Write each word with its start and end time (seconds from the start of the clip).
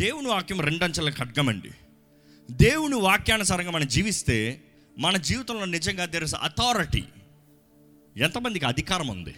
దేవుని 0.00 0.28
వాక్యం 0.28 0.60
రెండంచెల 0.60 1.10
ఖడ్గమండి. 1.10 1.70
దేవుని 2.50 2.94
వాక్యానుసారంగా 2.94 3.70
మనం 3.70 3.86
జీవిస్తే 3.86 4.62
మన 4.98 5.16
జీవితంలో 5.16 5.64
నిజంగా 5.64 6.04
దేర్ 6.04 6.24
ఇస్ 6.24 6.34
అథారిటీ 6.34 7.04
ఎంతమందికి 8.16 8.64
అధికారం 8.64 9.08
ఉంది? 9.08 9.34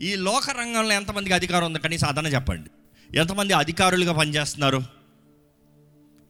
ఈ 0.00 0.14
లోక 0.14 0.50
రంగంలో 0.50 0.94
ఎంతమందికి 0.94 1.34
అధికారం 1.34 1.66
ఉంది? 1.66 1.78
కనీసం 1.78 2.08
అదన 2.08 2.26
చెప్పండి. 2.26 2.70
ఎంతమంది 3.18 3.52
అధికారులుగా 3.52 4.12
పనిచేస్తున్నారు? 4.12 4.82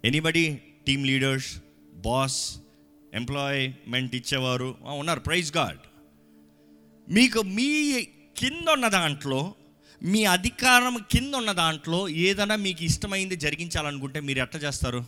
Anybody 0.04 0.62
team 0.86 1.06
leaders 1.06 1.58
boss 1.94 2.56
employment 3.14 4.14
ఇచ్చేవారు? 4.14 4.76
ఉన్నారు. 4.82 5.20
ప్రైజ్ 5.20 5.56
గాడ్ 5.56 5.78
మీకు 7.08 7.42
మీ 7.42 8.02
కింద 8.36 8.68
ఉన్న 8.68 8.88
దాంట్లో 8.88 9.54
మీ 10.02 10.24
అధికారం 10.24 11.04
కింద 11.10 11.34
ఉన్న 11.34 11.52
దాంట్లో 11.52 12.08
ఏదైనా 12.08 12.56
మీకు 12.56 12.84
ఇష్టమైంది 12.84 13.36
జరిగించాలనుకుంటే 13.36 14.20
మీరు 14.20 14.38
ఎట్లా 14.38 14.60
చేస్తారు? 14.60 15.04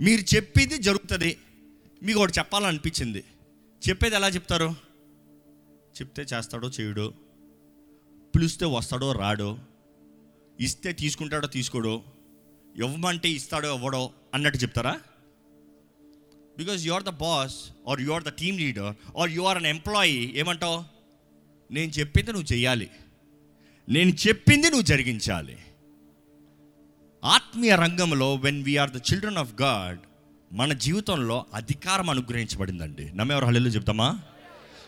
మీరు 0.00 0.34
చెప్పింది 0.34 0.78
జరుగుతుంది. 0.78 1.38
మీకు 2.02 2.20
ఒకటి 2.20 2.32
చెప్పాలనిపించింది. 2.38 3.24
చెప్పేది 3.88 4.14
ఎలా 4.14 4.28
చెప్తారు? 4.28 4.76
చెప్తే 5.92 6.22
చేస్తాడో 6.22 6.68
చేయడో 6.68 7.12
పిలిస్తే 8.34 8.66
వస్తాడో 8.66 9.12
రాడో 9.12 9.58
ఇస్తే 10.60 10.92
తీసుకుంటాడో 10.92 11.46
తీసుకోడో 11.46 12.02
ఇవ్వమంటే 12.76 13.30
ఇస్తాడో 13.30 13.74
ఇవ్వడో 13.74 14.10
అన్నట్టు 14.34 14.58
చెప్తారా? 14.58 15.00
Because 16.58 16.86
you 16.86 16.92
are 16.92 17.02
the 17.02 17.08
boss 17.08 17.70
are 17.88 18.00
you 18.00 18.12
are 18.12 18.24
the 18.24 18.28
team 18.28 18.58
leader 18.58 19.18
are 19.18 19.30
you 19.30 19.42
are 19.42 19.58
an 19.58 19.66
employee 19.66 20.32
ఏమంటావు? 20.36 20.84
నేను 21.70 21.90
చెప్పింది 21.90 22.32
నువ్వు 22.32 22.52
చెయ్యాలి. 22.52 22.90
నేను 23.88 24.10
చెప్పింది 24.28 24.66
నువ్వు 24.66 24.82
జరిగించాలి. 24.82 25.56
ఆత్మీయ 27.24 27.76
రంగంలో 27.76 28.34
when 28.34 28.64
we are 28.64 28.90
the 28.90 28.96
children 28.96 29.36
of 29.36 29.62
God 29.62 29.98
మన 30.54 30.72
జీవితంలో 30.72 31.44
అధికారం 31.54 32.10
అనుగ్రహించబడిందండి. 32.10 33.12
నమ్మేవారు 33.16 33.46
హల్లు 33.46 33.68
చెప్తామా? 33.68 34.20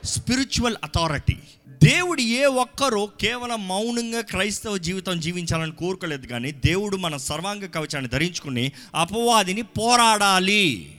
స్పిరిచువల్ 0.05 0.77
అథారిటీ 0.85 1.39
దేవుడు 1.69 2.21
ఏ 2.21 2.45
ఒక్కరూ 2.45 3.07
కేవలం 3.07 3.69
మౌనంగా 3.69 4.21
క్రైస్తవ 4.21 4.77
జీవితం 4.77 5.21
జీవించాలని 5.21 5.73
కోరుకోలేదు 5.73 6.27
కానీ 6.27 6.53
దేవుడు 6.53 6.97
మన 6.97 7.17
సర్వాంగ 7.17 7.67
కవచాన్ని 7.67 8.11
ధరించుకుని 8.11 8.73
అపవాదిని 8.95 9.63
పోరాడాలి. 9.63 10.99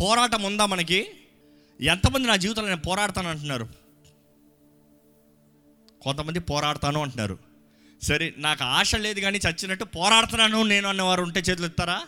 పోరాటం 0.00 0.42
ఉందా 0.42 0.66
మనకి? 0.66 1.06
ఎంతమంది 1.80 2.28
నా 2.28 2.36
జీవితంలో 2.36 2.68
నేను 2.68 2.80
పోరాడతాను 2.80 3.28
అంటున్నారు 3.28 3.85
కొంతమంది 6.06 6.40
పోరాడతాను 6.50 7.02
అంటున్నారు. 7.02 7.36
సరే 8.02 8.26
నాకు 8.36 8.64
ఆశ 8.64 8.94
లేదు 8.94 9.20
కానీ 9.20 9.38
చచ్చినట్టు 9.46 9.84
పోరాడుతున్నాను 9.84 10.58
నేను 10.62 10.86
అన్నవారు 10.88 11.22
ఉంటే 11.22 11.40
చేతులు 11.40 11.66
ఎత్తారా 11.66 11.98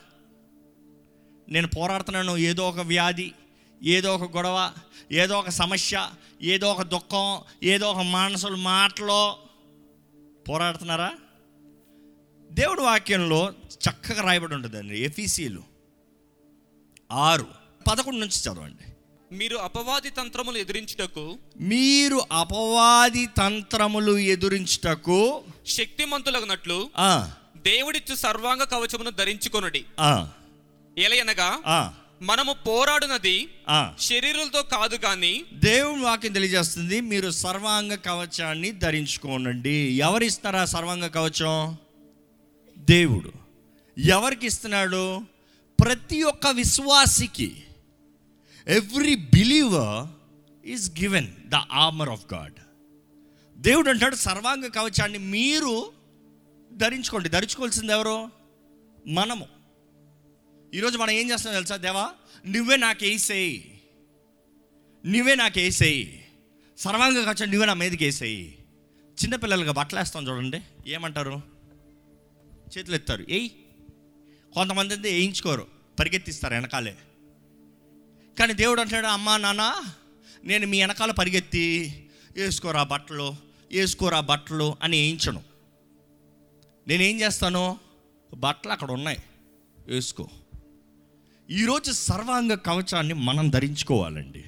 నేను 1.48 1.68
పోరాడుతున్నాను 1.68 2.36
ఏదో 2.50 2.68
ఒక 2.68 2.80
వ్యాధి 2.80 3.28
ఏదో 3.82 4.10
ఒక 4.14 4.36
గొడవ 4.36 4.58
ఏదో 5.12 5.34
ఒక 5.38 5.50
సమస్య 5.50 5.94
ఏదో 6.42 6.66
ఒక 6.72 6.82
దుఃఖం 6.82 7.28
ఏదో 7.62 7.86
ఒక 7.90 8.02
మానసుల 8.16 8.54
మాటలో 8.54 9.20
పోరాడుతున్నారా? 10.48 11.10
దేవుడి 12.50 12.82
వాక్యంలో 12.82 13.40
చక్కగా 13.86 14.22
రాయబడి 14.22 14.54
ఉంటుందండి 14.54 14.98
ఎఫీసీలు 15.04 15.62
ఆరు 17.12 17.46
పదకొండు 17.86 18.20
నుంచి 18.20 18.38
చదవండి. 18.42 18.86
మీరు 19.32 19.56
అపవాది 19.56 20.10
తంత్రములు 20.10 20.58
ఎదిరించుటకు 20.58 21.38
మీరు 21.60 22.22
అపవాది 22.32 23.26
తంత్రములు 23.26 24.18
ఎదురించుటకు 24.18 25.42
శక్తిమంతులగినట్లు 25.66 26.90
ఆ, 26.96 27.30
దేవుడిచ్చు 27.56 28.14
సర్వాంగ 28.14 28.62
కవచమును 28.62 29.10
ధరించుకొనుడి. 29.10 29.84
ఎలయనగా 30.98 31.58
ఆ, 31.66 31.92
మనము 32.22 32.52
పోరాడునది 32.52 33.48
ఆ. 33.68 33.94
శరీరులతో 34.00 34.62
కాదు 34.62 34.96
గాని 34.96 35.44
దేవుని 35.52 36.02
వాక్యం 36.02 36.32
తెలియజేస్తుంది 36.32 37.00
మీరు 37.00 37.30
సర్వాంగ 37.30 37.94
కవచాన్ని 37.94 38.70
ధరించుకోనండి. 38.70 39.76
ఎవరు 39.98 40.24
ఇస్తారా 40.24 40.64
సర్వాంగ 40.64 41.06
కవచం? 41.06 41.76
దేవుడు. 42.76 43.32
ఎవరికి 43.98 44.46
ఇస్తున్నాడు? 44.46 45.20
ప్రతి 45.80 46.22
ఒక్క 46.22 46.46
విశ్వాసికి. 46.46 47.62
Every 48.68 49.14
believer 49.14 50.06
is 50.66 51.00
given 51.00 51.26
the 51.26 51.54
armour 51.54 52.08
of 52.08 52.34
God 52.34 52.54
దేవుడు 53.60 53.90
అంటాడు 53.90 54.16
సర్వాంగ 54.16 54.66
కవచాన్ని 54.66 55.18
మీరు 55.18 55.92
ధరించుకోండి. 56.72 57.28
ధరించుకోవాల్సింది 57.28 57.92
ఎవరు? 57.92 58.30
మనము. 59.06 59.46
ఈరోజు 60.74 60.98
మనం 60.98 61.10
ఏం 61.10 61.30
చేస్తాం 61.30 61.54
తెలుసా 61.54 61.76
దేవా? 61.76 62.10
నువ్వే 62.46 62.76
నాకు 62.76 63.04
వేసేయి 63.04 63.80
నువ్వే 65.06 65.34
నాకు 65.34 65.58
వేసేయి 65.58 66.26
సర్వాంగ 66.78 67.24
కవచం 67.24 67.50
నువ్వే 67.50 67.66
నా 67.66 67.74
మీదకి 67.74 68.04
వేసేయి 68.04 68.58
చిన్నపిల్లలుగా 69.24 69.72
బట్టలు 69.72 69.98
వేస్తాం 69.98 70.28
చూడండి. 70.28 70.60
ఏమంటారు? 70.86 71.42
చేతులు 72.78 72.94
ఎత్తారు. 72.94 73.26
ఏయ్ 73.30 73.50
కొంతమంది 74.54 74.96
వేయించుకోరు 74.96 75.66
పరిగెత్తిస్తారు 75.98 76.54
వెనకాలే. 76.54 76.96
కానీ 78.38 78.52
దేవుడు 78.52 78.80
అంటాడు 78.80 79.06
అమ్మా 79.06 79.36
నాన్న 79.36 79.84
నేను 80.44 80.66
మీ 80.66 80.80
వెనకాల 80.80 81.10
పరిగెత్తి 81.10 81.66
వేసుకోరా 82.32 82.82
బట్టలు 82.82 83.34
వేసుకోరా 83.72 84.20
బట్టలు 84.20 84.76
అని 84.82 84.96
వేయించను. 84.96 85.42
నేనేం 86.88 87.20
చేస్తాను? 87.20 87.78
బట్టలు 88.36 88.72
అక్కడ 88.72 88.90
ఉన్నాయి 88.90 89.18
వేసుకో. 89.86 90.28
ఈరోజు 91.50 91.92
సర్వాంగ 91.92 92.54
కవచాన్ని 92.54 93.14
మనం 93.14 93.50
ధరించుకోవాలండి. 93.50 94.44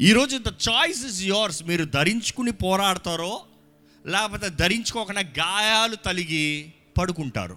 ఈరోజు 0.00 0.36
ద 0.36 0.48
చాయిస్ 0.68 1.06
ఇస్ 1.06 1.22
యోర్స్ 1.22 1.62
మీరు 1.62 1.84
ధరించుకుని 1.84 2.52
పోరాడతారో 2.52 3.40
లేకపోతే 4.06 4.48
ధరించుకోకుండా 4.48 5.20
గాయాలు 5.20 5.96
తలిగి 5.96 6.72
పడుకుంటారు 6.98 7.56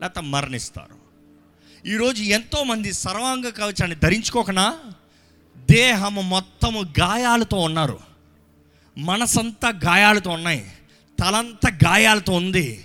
లేకపోతే 0.00 0.26
మరణిస్తారు. 0.26 1.01
ఈరోజు 1.86 2.22
ఎంతోమంది 2.22 2.92
సర్వాంగ 2.92 3.48
కవచాన్ని 3.48 3.96
ధరించుకోకనా? 3.96 4.78
దేహము 5.56 6.20
మొత్తము 6.20 6.82
గాయాలతో 7.00 7.56
ఉన్నారు. 7.56 8.00
మనసంతా 8.98 9.68
గాయాలతో 9.68 10.30
ఉన్నాయి. 10.30 10.72
తలంతా 11.20 11.78
గాయాలతో 11.86 12.32
ఉంది. 12.32 12.84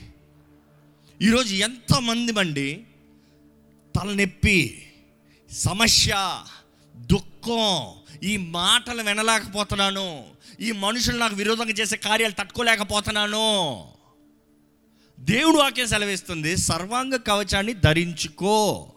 ఈరోజు 1.21 1.53
ఎంతమంది 1.53 2.31
మండి 2.31 2.83
తలనొప్పి 3.95 4.87
సమస్య 5.51 6.43
దుఃఖం 6.95 7.91
ఈ 8.23 8.37
మాటలు 8.37 9.03
వినలేకపోతున్నాను. 9.03 10.25
ఈ 10.59 10.71
మనుషులు 10.71 11.17
నాకు 11.17 11.35
విరోధంగా 11.35 11.71
చేసే 11.71 11.97
కార్యాలు 11.97 12.33
తట్టుకోలేకపోతున్నాను. 12.33 13.85
దేవుడు 15.29 15.57
వాక్యం 15.57 15.87
సెలవిస్తుంది 15.87 16.57
సర్వాంగ 16.57 17.15
కవచాన్ని 17.15 17.73
ధరించుకో. 17.73 18.91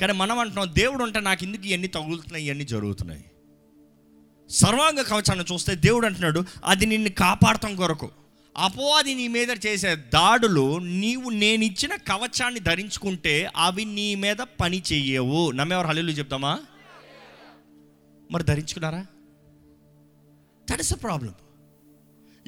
కానీ 0.00 0.12
మనం 0.12 0.38
అంటున్నాం 0.38 0.70
దేవుడు 0.78 1.04
అంటే 1.04 1.20
నాకు 1.20 1.44
ఎందుకు 1.44 1.66
ఇవన్నీ 1.66 1.86
తగులుతున్నాయి 1.86 2.46
ఇవన్నీ 2.46 2.64
జరుగుతున్నాయి? 2.64 3.24
సర్వాంగ 4.50 5.02
కవచాన్ని 5.02 5.44
చూస్తే 5.52 5.74
దేవుడు 5.74 6.06
అంటున్నాడు 6.06 6.44
అది 6.64 6.86
నిన్ను 6.86 7.10
కాపాడటం 7.10 7.76
కొరకు. 7.76 8.10
అపవాది 8.56 9.14
నీ 9.14 9.28
మీద 9.28 9.66
చేసే 9.66 9.96
దాడులు 9.96 10.78
నీవు 10.78 11.30
నేను 11.30 11.64
ఇచ్చిన 11.64 11.96
కవచాన్ని 11.96 12.60
ధరించుకుంటే 12.60 13.50
అవి 13.56 13.84
నీ 13.84 14.14
మీద 14.14 14.36
పని 14.36 14.82
చెయ్యవు. 14.92 15.50
నమ్మేవారు 15.50 15.86
హల్లు 15.86 16.12
చెప్తామా? 16.12 16.60
మరి 18.30 18.44
ధరించుకున్నారా? 18.44 19.06
దట్ 20.70 20.80
ఇస్ 20.80 20.92
అ 20.92 20.96
ప్రాబ్లం 20.96 21.34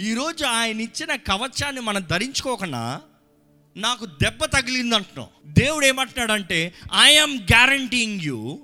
ఈరోజు 0.00 0.44
ఆయన 0.44 0.81
ఇచ్చిన 0.81 1.16
కవచాన్ని 1.16 1.81
మనం 1.81 2.06
ధరించుకోకుండా 2.11 3.00
నాకు 3.76 4.06
దెబ్బ 4.06 4.44
తగిలింది 4.44 4.94
అంటున్నాం 4.94 5.26
దేవుడు 5.47 5.87
ఏమంటున్నాడంటే 5.87 6.75
ఐఎమ్ 7.00 7.38
గ్యారంటీయింగ్ 7.38 8.20
యూ 8.20 8.58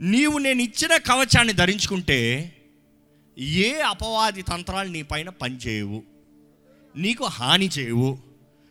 నీవు 0.00 0.38
నేను 0.38 0.62
ఇచ్చిన 0.62 0.96
కవచాన్ని 0.96 1.52
ధరించుకుంటే 1.52 2.52
ఏ 3.38 3.72
అపవాది 3.72 4.42
తంత్రాలు 4.42 4.88
నీ 4.88 5.02
పైన 5.02 5.28
పనిచేయవు. 5.28 6.02
నీకు 6.96 7.24
హాని 7.24 7.68
చేయవు. 7.78 8.18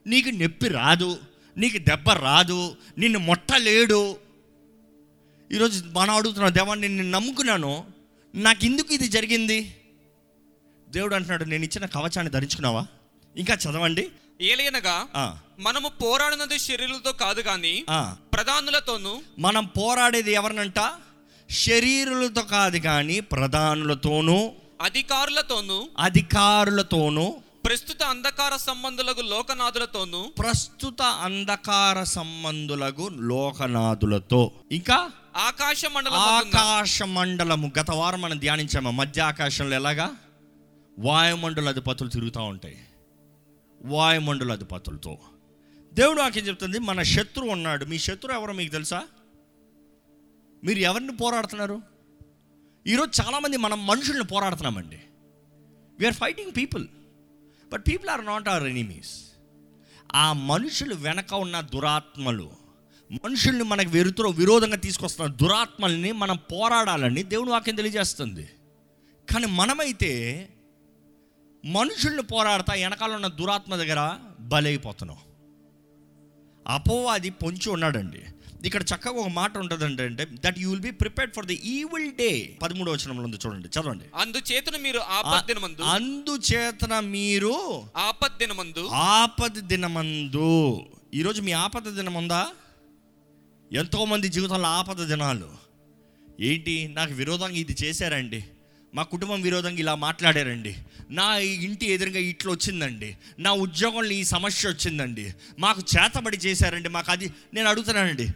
నీకు 0.08 0.30
నొప్పి 0.30 0.68
రాదు. 0.68 1.20
నీకు 1.58 1.78
దెబ్బ 1.78 2.10
రాదు. 2.10 2.78
నిన్ను 2.98 3.20
మొట్టలేడు. 3.20 4.18
ఈరోజు 5.52 5.86
మనం 5.86 6.16
అడుగుతున్నా 6.16 6.50
దేవా 6.50 6.76
నేను 6.76 7.12
నమ్ముకున్నాను. 7.12 7.86
నాకు 8.36 8.66
ఎందుకు 8.66 8.94
ఇది 8.94 9.08
జరిగింది? 9.08 9.76
దేవుడు 10.92 11.16
అంటున్నాడు 11.16 11.44
నేను 11.44 11.64
ఇచ్చిన 11.64 11.86
కవచాన్ని 11.86 12.32
ధరించుకున్నావా? 12.32 12.86
ఇంకా 13.38 13.54
చదవండి. 13.54 14.10
ఏలయనగా 14.42 15.08
ఆ, 15.16 15.38
మనము 15.60 15.90
పోరాడినది 15.90 16.60
శరీరులతో 16.60 17.12
కాదు 17.12 17.42
గాని 17.42 17.86
ఆ. 17.90 18.16
ప్రధానులతోనూ 18.34 19.22
మనం 19.40 19.66
పోరాడేది 19.66 20.32
ఎవరినంట? 20.32 20.92
శరీరులతో 21.50 22.42
కాదు 22.44 22.78
కానీ 22.78 23.20
ప్రధానులతోనూ 23.20 24.52
అధికారులతోనూ 24.82 25.90
అధికారులతోనూ 26.00 27.36
ప్రస్తుత 27.66 28.04
అంధకార 28.04 28.56
సంబంధులకు 28.56 29.22
లోకనాథులతోనూ 29.22 30.32
ప్రస్తుత 30.40 31.02
అంధకార 31.02 32.04
సంబంధులకు 32.04 33.10
లోకనాథులతో. 33.14 34.52
ఇంకా? 34.72 35.10
ఆకాశ 35.36 35.86
మండలం 35.86 36.14
ఆకాశ 36.14 37.04
మండలము. 37.04 37.72
గత 37.80 37.92
వారం 37.92 38.22
మనం 38.22 38.40
ధ్యానించాము? 38.40 38.92
మధ్య 38.92 39.22
ఆకాశంలో 39.22 39.76
ఎలాగా? 39.76 40.16
వాయుమండల 41.02 41.70
అధిపతులు 41.70 42.10
తిరుగుతూ 42.10 42.42
ఉంటాయి. 42.42 42.80
వాయుమండల 43.82 44.52
అధిపతులతో. 44.52 45.18
దేవుడు 45.94 46.22
వాక్యం 46.22 46.48
చెప్తుంది 46.48 46.80
మన 46.80 47.04
శత్రువు 47.04 47.50
ఉన్నాడు. 47.50 47.86
మీ 47.86 47.98
శత్రువు 47.98 48.38
ఎవరో 48.38 48.54
మీకు 48.54 48.72
తెలుసా? 48.72 49.04
మీరు 50.64 50.80
ఎవరిని 50.80 51.18
పోరాడుతున్నారు? 51.18 51.82
ఈరోజు 52.88 53.22
చాలామంది 53.22 53.58
మనం 53.58 53.88
మనుషుల్ని 53.88 54.24
పోరాడుతున్నామండి. 54.24 55.00
We are 56.00 56.14
fighting 56.14 56.52
people 56.58 56.88
but 57.74 57.84
people 57.88 58.10
are 58.10 58.26
not 58.26 58.50
our 58.50 58.64
enemies 58.64 59.32
ఆ 60.16 60.34
మనుషులు 60.34 60.96
వెనక 60.96 61.34
ఉన్న 61.34 61.62
దురాత్మలు 61.62 62.52
మనుషుల్ని 63.12 63.64
మనకు 63.64 63.90
వెరుతురో 63.90 64.30
విరోధంగా 64.30 64.76
తీసుకొస్తున్న 64.76 65.34
దురాత్మల్ని 65.34 66.12
మనం 66.12 66.40
పోరాడాలని 66.52 67.24
దేవుని 67.24 67.50
వాక్యం 67.50 67.76
తెలియజేస్తుంది. 67.76 68.50
కానీ 69.34 69.46
మనమైతే 69.46 70.48
మనుషుల్ని 71.66 72.22
పోరాడతా 72.22 72.74
వెనకాల 72.74 73.12
ఉన్న 73.12 73.28
దురాత్మ 73.28 73.76
దగ్గర 73.76 74.18
బలైపోతున్నాం. 74.40 75.18
అపోవాది 76.68 77.30
పొంచి 77.30 77.70
ఉన్నాడండి. 77.70 78.22
ఇక్కడ 78.66 78.82
చక్కగా 78.82 79.12
ఒక 79.12 79.28
మాట 79.28 79.58
ఉంటుందండి 79.58 80.04
అంటే 80.04 80.28
that 80.46 80.60
you 80.60 80.70
will 80.70 80.82
be 80.82 80.92
prepared 80.92 81.34
for 81.34 81.46
the 81.46 81.52
evil 81.52 82.12
day 82.12 82.58
పదమూడవ 82.62 82.94
వచనంలో 82.94 83.24
ఉంది 83.24 83.38
చూడండి 83.46 83.68
చదవండి. 83.68 84.06
అందుచేతను 84.16 84.78
మీరు 84.78 85.00
ఆపద్దినమందు 85.00 85.82
అందుచేతన 85.82 87.00
మీరు 87.00 87.84
ఆపద్దినమందు 87.98 88.88
ఆపద 88.88 89.60
దినమందు 89.60 90.86
ఈరోజు 91.14 91.42
మీ 91.42 91.52
ఆపద 91.52 91.90
దినం 91.90 92.14
ఉందా? 92.14 92.48
ఎంతోమంది 93.74 94.28
జీవితంలో 94.28 94.68
ఆపద 94.68 95.08
దినాలు. 95.08 95.50
ఏంటి? 96.40 96.88
నాకు 96.88 97.14
విరోధంగా 97.14 97.56
ఇది 97.56 97.76
చేశారండి. 97.84 98.46
మా 98.96 99.04
కుటుంబం 99.04 99.42
విరోధంగా 99.42 99.78
ఇలా 99.78 99.96
మాట్లాడారండి. 99.96 100.76
నా 101.10 101.38
ఇంటి 101.38 101.86
ఎదురుగా 101.86 102.20
ఇట్లా 102.20 102.52
వచ్చిందండి. 102.52 103.18
నా 103.40 103.52
ఉద్యోగంలో 103.52 104.12
ఈ 104.12 104.24
సమస్య 104.24 104.70
వచ్చిందండి. 104.70 105.34
మాకు 105.60 105.82
చేతబడి 105.82 106.38
చేశారండి. 106.38 106.90
మాకు 106.90 107.12
అది 107.12 107.32
నేను 107.54 107.70
అడుగుతున్నానండి. 107.70 108.28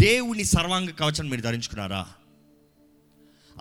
దేవుని 0.00 0.44
సర్వాంగ 0.44 0.90
కవచం 0.90 1.28
మీరు 1.28 1.40
ధరించుకున్నారా? 1.40 2.06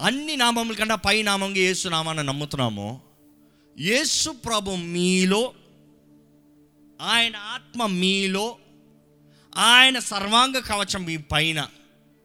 అన్ని 0.02 0.36
నామముల 0.36 0.76
కన్నా 0.76 0.96
పై 0.96 1.24
నామంగా 1.24 1.58
యేసు 1.58 1.90
నామాన్ని 1.90 2.24
నమ్ముతున్నాము. 2.24 3.02
యేసు 3.80 4.30
ప్రభు 4.30 4.72
మీలో 4.72 5.54
ఆయన 7.02 7.36
ఆత్మ 7.36 7.86
మీలో 7.86 8.58
ఆయన 9.58 10.00
సర్వాంగ 10.00 10.60
కవచం 10.60 11.06
మీ 11.06 11.18
పైన 11.18 11.68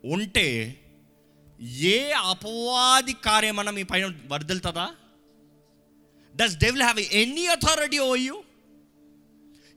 ఉంటే 0.04 0.76
ఏ 1.62 2.12
అపవాది 2.12 3.12
కార్యమన్నా 3.12 3.72
మీ 3.72 3.82
పైన 3.82 4.12
వర్దిల్తుందా? 4.26 4.90
Does 6.36 6.56
devil 6.56 6.82
have 6.82 7.00
any 7.00 7.46
authority 7.46 7.98
over 7.98 8.14
you 8.14 8.42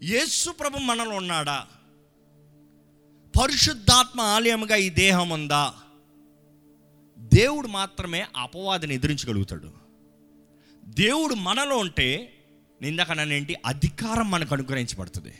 Yesu 0.03 0.51
ప్రభు 0.51 0.77
మనలో 0.77 1.15
ఉన్నాడా? 1.15 1.67
పరిశుద్ధాత్మ 3.41 4.21
ఆలయముగా 4.21 4.75
ఈ 4.75 4.89
దేహం 4.89 5.29
ఉందా? 5.29 5.73
దేవుడు 7.17 7.67
మాత్రమే 7.67 8.27
అపవాదిని 8.37 8.95
ఎదిరించగలుగుతాడు. 8.95 9.71
దేవుడు 10.85 11.33
మనలో 11.33 11.77
ఉంటే 11.77 12.33
నిందాక 12.81 13.11
అధికారం 13.65 14.31
మనకు 14.31 14.53
అనుగ్రహించబడుతుంది. 14.53 15.33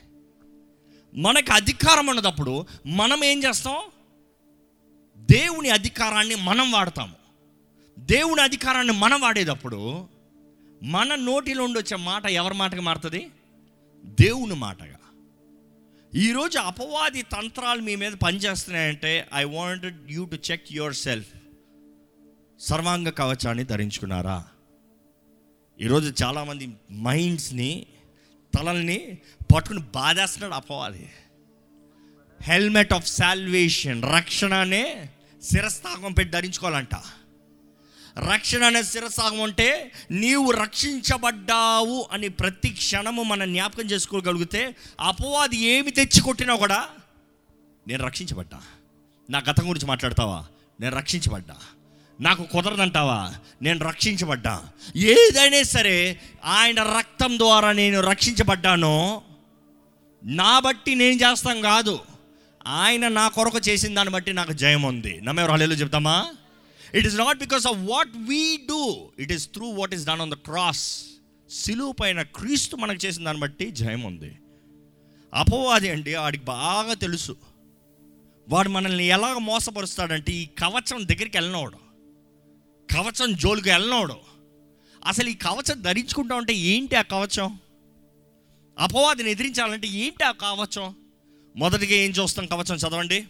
మనకు 1.15 1.53
అధికారం 1.53 2.07
ఉన్నదప్పుడు 2.07 2.65
మనం 2.85 3.23
ఏం 3.23 3.43
చేస్తాం? 3.43 3.77
దేవుని 5.31 5.69
అధికారాన్ని 5.69 6.35
మనం 6.35 6.71
వాడతాము. 6.71 7.15
దేవుని 7.99 8.41
అధికారాన్ని 8.41 8.93
మనం 8.93 9.21
వాడేటప్పుడు 9.21 10.07
మన 10.83 11.15
నోటిలో 11.15 11.65
వచ్చే 11.65 11.97
మాట 11.97 12.25
ఎవరి 12.25 12.53
మాటగా 12.53 12.81
మారుతుంది? 12.81 13.29
దేవుని 14.05 14.55
మాటగా. 14.55 14.97
ఈరోజు 16.15 16.59
అపవాది 16.59 17.21
తంత్రాలు 17.21 17.81
మీ 17.81 17.95
మీద 17.95 18.11
పనిచేస్తున్నాయంటే 18.11 19.29
I 19.33 19.43
want 19.43 20.11
you 20.11 20.25
to 20.25 20.37
check 20.51 20.67
yourself 20.93 21.29
సర్వాంగ 22.59 23.09
కవచాన్ని 23.09 23.63
ధరించుకున్నారా? 23.63 24.45
ఈరోజు 25.81 26.23
చాలామంది 26.23 26.69
మైండ్స్ని 26.93 27.85
తలల్ని 28.55 29.17
పట్టుకుని 29.55 29.79
బాధేస్తున్నాడు 29.79 30.53
అపవాది. 30.53 31.09
Helmet 32.43 32.93
of 32.93 33.07
salvation. 33.07 34.15
రక్షణ 34.15 34.53
అనే 34.53 35.09
శిరస్థాగం 35.43 36.13
పెట్టి 36.13 36.33
ధరించుకోవాలంట. 36.33 36.95
రక్షణ 38.31 38.63
అనే 38.63 38.83
శిరస్థాగం 38.83 39.41
అంటే 39.41 39.91
నీవు 40.11 40.51
రక్షించబడ్డావు 40.51 42.07
అని 42.11 42.29
ప్రతి 42.29 42.69
క్షణము 42.69 43.23
మనం 43.23 43.53
జ్ఞాపకం 43.53 43.83
చేసుకోగలిగితే 43.83 44.75
అపవాది 44.99 45.57
ఏమి 45.57 45.91
తెచ్చి 45.91 46.21
కొట్టినా 46.21 46.55
కూడా 46.55 46.87
నేను 47.87 48.05
రక్షించబడ్డా. 48.05 48.61
నా 49.29 49.39
గతం 49.39 49.69
గురించి 49.69 49.87
మాట్లాడతావా? 49.87 50.45
నేను 50.81 50.95
రక్షించబడ్డా. 50.95 51.55
నాకు 52.21 52.43
కుదరదంటావా? 52.43 53.33
నేను 53.61 53.85
రక్షించబడ్డా. 53.85 54.63
ఏదైనా 54.95 55.63
సరే 55.63 56.19
ఆయన 56.45 56.83
రక్తం 56.83 57.39
ద్వారా 57.39 57.71
నేను 57.71 57.99
రక్షించబడ్డానో 57.99 59.21
నా 60.25 60.59
బట్టి 60.59 60.95
నేను 60.95 61.29
చేస్తాం 61.29 61.61
కాదు. 61.61 61.99
ఆయన 62.67 63.07
నా 63.07 63.27
కొరకు 63.27 63.59
చేసిన 63.59 63.95
దాన్ని 63.95 64.13
బట్టి 64.13 64.33
నాకు 64.33 64.53
జయం 64.53 64.81
ఉంది. 64.81 65.21
నమ్మేవారు? 65.21 65.51
హల్లేలు 65.51 65.73
చెప్తామా? 65.73 66.33
It 66.93 67.07
is 67.07 67.15
not 67.15 67.39
because 67.39 67.67
of 67.67 67.77
what 67.77 68.11
we 68.17 68.57
do 68.57 69.11
it 69.19 69.31
is 69.31 69.47
through 69.47 69.69
what 69.69 69.93
is 69.93 70.05
done 70.05 70.21
on 70.21 70.31
the 70.31 70.33
cross 70.33 71.05
సిలువు 71.49 71.91
పైన 71.91 72.21
క్రీస్తు 72.21 72.75
మనకు 72.75 73.05
చేసిన 73.05 73.23
దాన్ని 73.23 73.41
బట్టి 73.41 73.71
జయం 73.71 74.01
ఉంది. 74.01 74.37
అపవాది 75.33 75.89
అండి 75.89 76.15
వాడికి 76.15 76.43
బాగా 76.43 76.93
తెలుసు. 76.93 77.37
వాడు 78.49 78.69
మనల్ని 78.69 79.05
ఎలాగ 79.05 79.37
మోసపరుస్తాడంటే 79.37 80.31
ఈ 80.31 80.45
కవచం 80.45 81.03
దగ్గరికి 81.03 81.37
వెళ్ళినోడు. 81.37 81.77
కవచం 82.95 83.35
జోలికి 83.35 83.69
వెళ్ళినోడు. 83.69 84.15
అసలు 85.05 85.29
ఈ 85.29 85.33
కవచం 85.33 85.81
ధరించుకుంటా 85.81 86.35
ఉంటే 86.35 86.53
ఏంటి 86.53 86.95
ఆ 86.95 87.01
కవచం? 87.01 87.59
అపవాదిని 88.79 89.31
ఎదిరించాలంటే 89.31 89.87
ఏంటి 89.87 90.23
ఆ 90.23 90.31
కవచం? 90.31 90.95
మొదటిగా 91.55 91.95
ఏం 91.95 92.11
చూస్తాం 92.11 92.45
కవచం 92.45 92.75
చదవండి. 92.75 93.23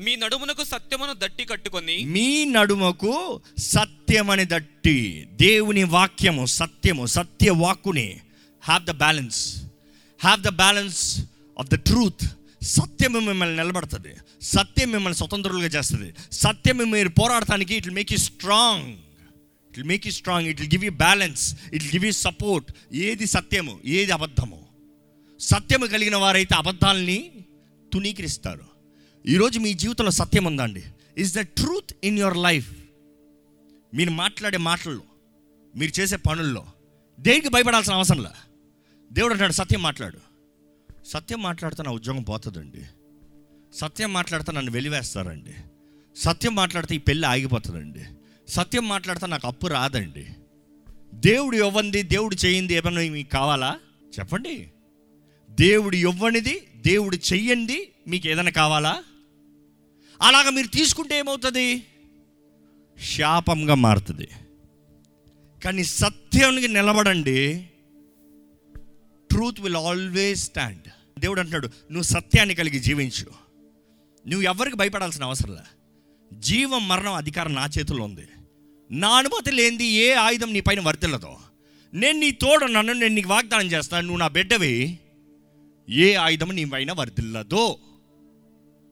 మీ 0.00 0.16
నడుమునకు 0.16 0.64
సత్యమును 0.64 1.14
దట్టి 1.18 1.44
కట్టుకొని 1.44 2.04
మీ 2.04 2.44
నడుమకు 2.44 3.40
సత్యమని 3.58 4.44
దట్టి 4.44 5.28
దేవుని 5.32 5.84
వాక్యము 5.84 6.46
సత్యము 6.46 7.06
సత్య 7.06 7.50
వాక్కుని 7.50 8.20
have 8.62 8.84
the 8.84 8.90
balance 8.90 9.40
have 10.20 10.40
the 10.42 10.48
balance 10.48 11.20
of 11.58 11.68
the 11.68 11.74
truth 11.74 12.24
సత్యము 12.62 13.18
మిమ్మల్ని 13.18 13.56
నిలబడుతుంది. 13.56 14.12
సత్యం 14.42 14.90
మిమ్మల్ని 14.90 15.18
స్వతంత్రులుగా 15.18 15.66
చేస్తుంది. 15.66 16.14
సత్యము 16.32 16.82
మీరు 16.82 17.08
పోరాడటానికి 17.08 17.74
it 17.74 17.90
make 17.90 18.12
you 18.12 18.18
strong 18.18 18.96
it 19.70 19.86
make 19.86 20.06
you 20.06 20.12
strong 20.12 20.46
it 20.48 20.62
give 20.62 20.84
you 20.84 20.90
balance 20.90 21.54
it 21.72 21.84
give 21.84 22.04
you 22.06 22.12
support 22.12 22.72
ఏది 22.92 23.26
సత్యము? 23.26 23.80
ఏది 23.84 24.12
అబద్ధము? 24.12 24.60
సత్యము 25.40 25.86
కలిగిన 25.86 26.16
వారైతే 26.16 26.54
అబద్ధాలని 26.54 27.30
తునీకరిస్తారు 27.92 28.60
ఈరోజు 29.26 29.58
మీ 29.58 29.74
జీవితంలో 29.74 30.10
సత్యం 30.10 30.44
ఉందండి. 30.44 30.84
Is 31.18 31.34
the 31.34 31.40
truth 31.40 31.92
in 32.04 32.18
your 32.18 32.36
life 32.36 32.76
మీరు 33.94 34.10
మాట్లాడే 34.10 34.56
మాటల్లో 34.56 35.02
మీరు 35.76 36.00
చేసే 36.00 36.16
పనుల్లో 36.16 36.66
దేనికి 37.20 37.48
భయపడాల్సిన 37.48 37.94
అవసరంలా 37.94 38.32
దేవుడు 39.12 39.32
అంటాడు 39.32 39.52
సత్యం 39.52 39.82
మాట్లాడు. 39.82 40.18
సత్యం 41.06 41.42
మాట్లాడితే 41.42 41.82
నా 41.82 41.90
ఉద్యోగం 41.90 42.22
పోతుందండి. 42.22 42.82
సత్యం 43.74 44.12
మాట్లాడితే 44.12 44.52
నన్ను 44.52 44.72
వెలివేస్తారండి. 44.72 45.54
సత్యం 46.16 46.54
మాట్లాడితే 46.54 46.94
ఈ 46.94 46.98
పెళ్ళి 46.98 47.28
ఆగిపోతుందండి. 47.28 48.04
సత్యం 48.48 48.88
మాట్లాడితే 48.88 49.26
నాకు 49.26 49.48
అప్పు 49.48 49.66
రాదండి. 49.66 50.26
దేవుడు 51.14 51.56
ఇవ్వంది 51.56 52.02
దేవుడు 52.02 52.46
చేయింది 52.46 52.74
ఏమన్నా 52.74 53.00
మీకు 53.00 53.30
కావాలా? 53.30 53.78
చెప్పండి. 54.18 54.70
దేవుడు 55.50 55.96
ఇవ్వనిది 55.96 56.66
దేవుడు 56.80 57.16
చెయ్యండి 57.16 57.88
మీకు 58.08 58.28
ఏదైనా 58.28 58.50
కావాలా? 58.50 59.04
అలాగ 60.22 60.48
మీరు 60.48 60.66
తీసుకుంటే 60.66 61.18
ఏమవుతుంది? 61.18 61.82
శాపంగా 63.04 63.74
మారుతుంది. 63.74 64.28
కానీ 65.64 65.84
సత్యానికి 65.84 66.68
నిలబడండి. 66.68 67.68
ట్రూత్ 69.30 69.60
విల్ 69.60 69.76
ఆల్వేస్ 69.76 70.44
స్టాండ్ 70.44 71.20
దేవుడు 71.20 71.40
అంటున్నాడు 71.40 71.66
నువ్వు 71.66 72.02
సత్యాన్ని 72.02 72.54
కలిగి 72.54 72.78
జీవించు. 72.78 73.26
నువ్వు 74.28 74.42
ఎవరికి 74.42 74.76
భయపడాల్సిన 74.76 75.24
అవసరంలే 75.24 75.60
జీవం 76.32 76.88
మరణం 76.88 77.14
అధికారం 77.14 77.54
నా 77.54 77.68
చేతుల్లో 77.78 78.04
ఉంది. 78.04 78.26
నా 78.90 79.08
అనుమతి 79.08 79.50
లేనిది 79.50 79.84
ఏ 79.84 80.12
ఆయుధం 80.12 80.52
నీ 80.52 80.60
పైన 80.60 80.80
వర్తిల్లదు. 80.80 81.36
నేను 81.94 82.18
నీ 82.18 82.30
తోడున్నాను 82.30 82.92
నేను 82.92 83.14
నీకు 83.14 83.28
వాగ్దానం 83.28 83.66
చేస్తాను. 83.66 84.02
నువ్వు 84.02 84.18
నా 84.18 84.28
బిడ్డవి. 84.28 84.98
ఏ 85.90 86.14
ఆయుధం 86.14 86.50
నీ 86.56 86.64
పైన 86.64 86.92
వర్దిల్లదో 86.92 87.78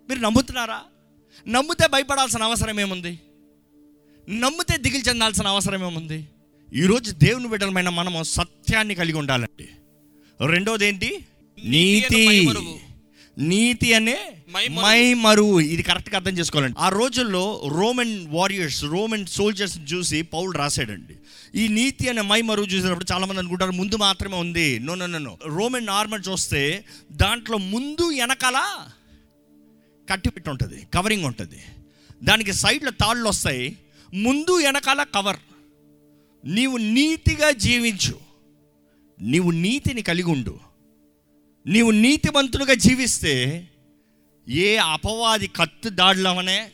మీరు 0.09 0.21
నమ్ముతున్నారా? 0.21 0.79
నమ్మితే 1.49 1.87
భయపడాల్సిన 1.87 2.43
అవసరం 2.43 2.81
ఏముంది? 2.81 3.13
నమ్మితే 4.29 4.77
దిగులు 4.77 5.05
చెందాల్సిన 5.09 5.47
అవసరం 5.47 5.83
ఏముంది? 5.89 6.19
ఈరోజు 6.75 7.11
దేవుని 7.13 7.49
బిడ్డలమైన 7.49 7.89
మనము 7.89 8.23
సత్యాన్ని 8.23 8.95
కలిగి 8.95 9.19
ఉండాలండి. 9.19 9.69
రెండోది 10.47 10.87
ఏంటి 10.87 11.11
నీతి 11.59 12.23
నీతి 13.39 13.95
అను. 13.95 14.15
మై 14.81 15.15
మరువు 15.15 15.61
ఇది 15.61 15.83
కరెక్ట్గా 15.83 16.17
అర్థం 16.17 16.35
చేసుకోవాలండి. 16.39 16.77
ఆ 16.79 16.89
రోజుల్లో 16.89 17.45
రోమన్ 17.75 18.15
వారియర్స్ 18.29 18.85
రోమన్ 18.85 19.27
సోల్జర్స్ 19.27 19.79
చూసి 19.93 20.23
పౌల్ 20.23 20.55
రాశాడండి. 20.55 21.17
ఈ 21.55 21.69
నీతి 21.69 22.09
అనే 22.09 22.21
మై 22.21 22.41
మరువు 22.43 22.67
చూసినప్పుడు 22.67 23.13
చాలామంది 23.13 23.41
అనుకుంటారు 23.41 23.71
ముందు 23.71 23.97
మాత్రమే 23.97 24.37
ఉంది. 24.37 24.79
No 24.79 24.95
no 24.95 25.07
no, 25.07 25.39
Roman 25.45 25.89
armour 25.89 26.29
చూస్తే 26.29 26.85
దాంట్లో 27.13 27.59
ముందు 27.59 28.09
వెనకాల 28.09 28.87
కట్టిపెట్టి 30.11 30.51
ఉంటుంది 30.51 30.87
కవరింగ్ 30.95 31.25
ఉంటుంది. 31.25 31.63
దానికి 32.23 32.53
సైడ్లో 32.53 32.91
తాళ్ళు 32.91 33.29
వస్తాయి 33.29 33.79
ముందు 34.15 34.57
వెనకాల 34.57 35.03
కవర్ 35.03 35.37
నీవు 36.45 36.77
నీతిగా 36.77 37.51
జీవించు. 37.51 38.19
నీవు 39.21 39.51
నీతిని 39.51 40.03
కలిగి 40.03 40.31
ఉండు. 40.31 40.59
నీవు 41.67 41.91
నీతిమంతులుగా 41.91 42.75
జీవిస్తే 42.75 43.69
ఏ 44.49 44.77
అపవాది 44.77 45.47
కత్తు 45.47 45.89
దాడులవనే 45.89 46.71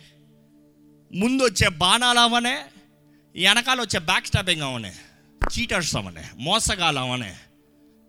ముందు 1.14 1.42
వచ్చే 1.42 1.68
బాణాలు 1.68 2.18
అవనే 2.18 2.62
వెనకాల 3.36 3.80
వచ్చే 3.80 4.00
బ్యాక్ 4.00 4.26
స్టాపింగ్ 4.26 4.62
అవనే 4.62 4.92
చీటర్స్ 5.44 5.96
అవనే 5.96 6.24
మోసగాలు 6.36 6.98
అవనే. 6.98 7.34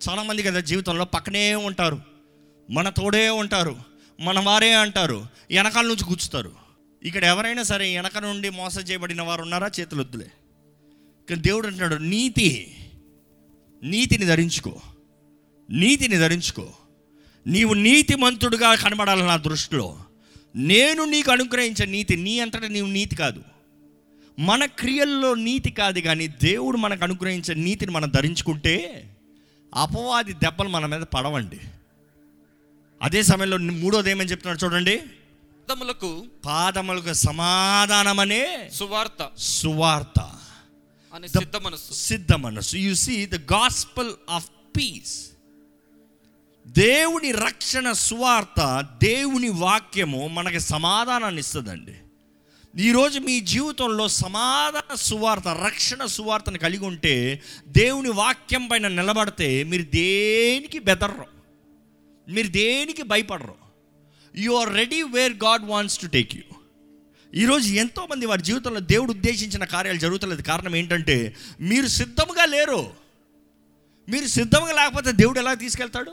చాలామంది 0.09 0.43
కదా 0.43 0.59
జీవితంలో 0.59 1.05
పక్కనే 1.05 1.55
ఉంటారు 1.55 2.01
మన 2.69 2.89
తోడే 2.89 3.29
ఉంటారు 3.29 3.77
మన 4.19 4.39
వారే 4.39 4.73
అంటారు 4.73 5.25
వెనకాల 5.51 5.85
నుంచి 5.85 6.03
కూర్చుతారు. 6.03 6.51
ఇక్కడ 7.03 7.23
ఎవరైనా 7.23 7.63
సరే 7.63 7.95
వెనక 7.95 8.17
నుండి 8.17 8.49
మోసం 8.49 8.81
చేయబడిన 8.81 9.21
వారు 9.21 9.41
ఉన్నారా? 9.41 9.71
చేతులు 9.79 10.01
వద్దులే. 10.01 10.27
కానీ 11.29 11.41
దేవుడు 11.41 11.67
అంటున్నాడు 11.67 11.95
నీతి 11.95 12.75
నీతిని 13.83 14.25
ధరించుకో 14.25 14.81
నీతిని 15.69 16.17
ధరించుకో. 16.17 16.73
నీవు 17.47 17.73
నీతిమంతుడుగా 17.73 18.75
కనబడాలి 18.75 19.21
నా 19.21 19.37
దృష్టిలో. 19.37 19.99
నేను 20.55 21.03
నీకు 21.03 21.31
అనుగ్రహించే 21.31 21.85
నీతి 21.85 22.15
నీ 22.15 22.39
అంతటా 22.39 22.67
నీవు 22.67 22.87
నీతి 22.87 23.15
కాదు. 23.15 23.43
మన 24.39 24.65
క్రియల్లో 24.65 25.35
నీతి 25.35 25.71
కాదు 25.71 25.99
కానీ 25.99 26.27
దేవుడు 26.27 26.77
మనకు 26.77 27.03
అనుగ్రహించే 27.03 27.53
నీతిని 27.53 27.91
మనం 27.91 28.11
ధరించుకుంటే 28.15 29.09
అపవాది 29.75 30.33
దెబ్బలు 30.33 30.69
మన 30.69 30.85
మీద 30.85 31.01
పడవండి. 31.01 31.59
అదే 33.01 33.23
సమయంలో 33.23 33.57
మూడోది 33.57 34.11
ఏమని 34.11 34.29
చెప్తున్నాడు 34.29 34.65
చూడండి. 34.65 34.97
పాదములకు 34.97 36.25
పాదములకు 36.45 37.13
సమాధానమనే 37.13 38.69
సువార్త. 38.73 39.31
సువార్త. 39.37 40.31
సిద్ధ 41.27 41.55
మనస్సు 41.55 41.93
సిద్ధ 41.93 42.33
మనస్సు. 42.33 42.77
You 42.77 42.93
see 42.93 43.25
the 43.25 43.35
gospel 43.35 44.11
of 44.29 44.49
peace 44.77 45.29
దేవుని 46.67 47.31
రక్షణ 47.31 47.91
సువార్త 47.91 48.87
దేవుని 49.03 49.49
వాక్యము 49.49 50.27
మనకి 50.27 50.59
సమాధానాన్ని 50.59 51.39
ఇస్తుందండి. 51.39 51.95
ఈరోజు 52.79 53.19
మీ 53.19 53.39
జీవితంలో 53.39 54.07
సమాధాన 54.07 54.95
సువార్త 54.95 55.47
రక్షణ 55.47 56.05
సువార్తను 56.05 56.57
కలిగి 56.57 56.85
ఉంటే 56.85 57.41
దేవుని 57.67 58.09
వాక్యం 58.09 58.67
పైన 58.67 58.87
నిలబడితే 58.87 59.63
మీరు 59.63 59.83
దేనికి 59.83 60.79
బెదర్రు? 60.79 61.25
మీరు 62.31 62.47
దేనికి 62.47 63.03
భయపడరు? 63.03 63.55
You 64.35 64.51
are 64.51 64.73
ready 64.73 65.01
where 65.01 65.33
God 65.33 65.65
wants 65.65 65.99
to 65.99 66.07
take 66.07 66.35
you 66.35 66.41
ఈరోజు 67.33 67.73
ఎంతోమంది 67.73 68.25
వారి 68.25 68.41
జీవితంలో 68.41 68.79
దేవుడు 68.79 69.11
ఉద్దేశించిన 69.11 69.63
కార్యాలు 69.63 69.97
జరుగుతలేదు. 69.97 70.41
కారణం 70.41 70.75
ఏంటంటే 70.75 71.35
మీరు 71.61 71.87
సిద్ధముగా 71.87 72.45
లేరు. 72.45 72.89
మీరు 74.09 74.27
సిద్ధంగా 74.27 74.71
లేకపోతే 74.71 75.11
దేవుడు 75.11 75.39
ఎలా 75.39 75.53
తీసుకెళ్తాడు? 75.53 76.11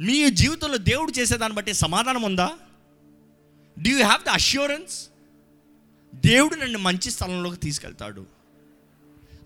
మీ 0.00 0.30
జీవితంలో 0.30 0.76
దేవుడు 0.76 1.12
చేసేదాన్ని 1.18 1.56
బట్టి 1.56 1.74
సమాధానం 1.74 2.22
ఉందా? 2.22 2.50
Do 3.78 3.90
you 3.90 4.04
have 4.04 4.24
the 4.24 4.28
assurance 4.28 5.08
దేవుడు 6.26 6.54
నన్ను 6.54 6.78
మంచి 6.78 7.10
స్థలంలోకి 7.10 7.56
తీసుకెళ్తాడు. 7.56 8.26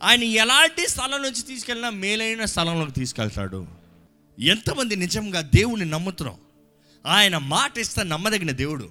ఆయన 0.02 0.22
ఎలాంటి 0.22 0.88
స్థలం 0.88 1.22
నుంచి 1.22 1.42
తీసుకెళ్ళినా 1.42 1.90
మేలైన 1.90 2.44
స్థలంలోకి 2.44 2.92
తీసుకెళ్తాడు. 2.92 3.66
ఎంతమంది 4.40 4.96
నిజంగా 4.96 5.40
దేవుణ్ణి 5.40 5.86
నమ్ముతున్నాం. 5.86 6.36
ఆయన 7.06 7.38
మాట 7.38 7.78
ఇస్తే 7.78 8.02
నమ్మదగిన 8.02 8.50
దేవుడు. 8.50 8.90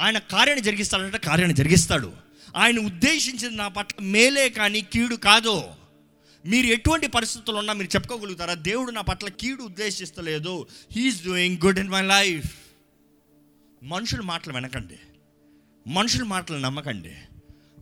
ఆయన 0.00 0.18
కార్యాన్ని 0.18 0.64
జరిగిస్తాడంటే 0.64 1.18
కార్యాన్ని 1.18 1.56
జరిగిస్తాడు. 1.56 2.12
ఆయన 2.56 2.78
ఉద్దేశించింది 2.78 3.56
నా 3.56 3.68
పట్ల 3.68 4.04
మేలే 4.04 4.48
కానీ 4.48 4.80
కీడు 4.80 5.16
కాదు. 5.16 5.64
మీరు 6.46 6.66
ఎటువంటి 6.66 7.06
పరిస్థితుల్లో 7.06 7.58
ఉన్నా 7.58 7.72
మీరు 7.72 7.88
చెప్పుకోగలుగుతారా? 7.88 8.54
దేవుడు 8.54 8.90
నా 8.90 9.00
పట్ల 9.00 9.28
కీడు 9.28 9.62
ఉద్దేశిస్తలేదు. 9.62 10.66
He is 10.92 11.24
doing 11.24 11.58
good 11.64 11.78
in 11.78 11.88
my 11.88 12.02
life 12.02 12.56
మనుషుల 13.82 14.20
మాటలు 14.20 14.54
వినకండి. 14.54 14.98
మనుషుల 15.90 16.22
మాటలు 16.22 16.58
నమ్మకండి. 16.58 17.16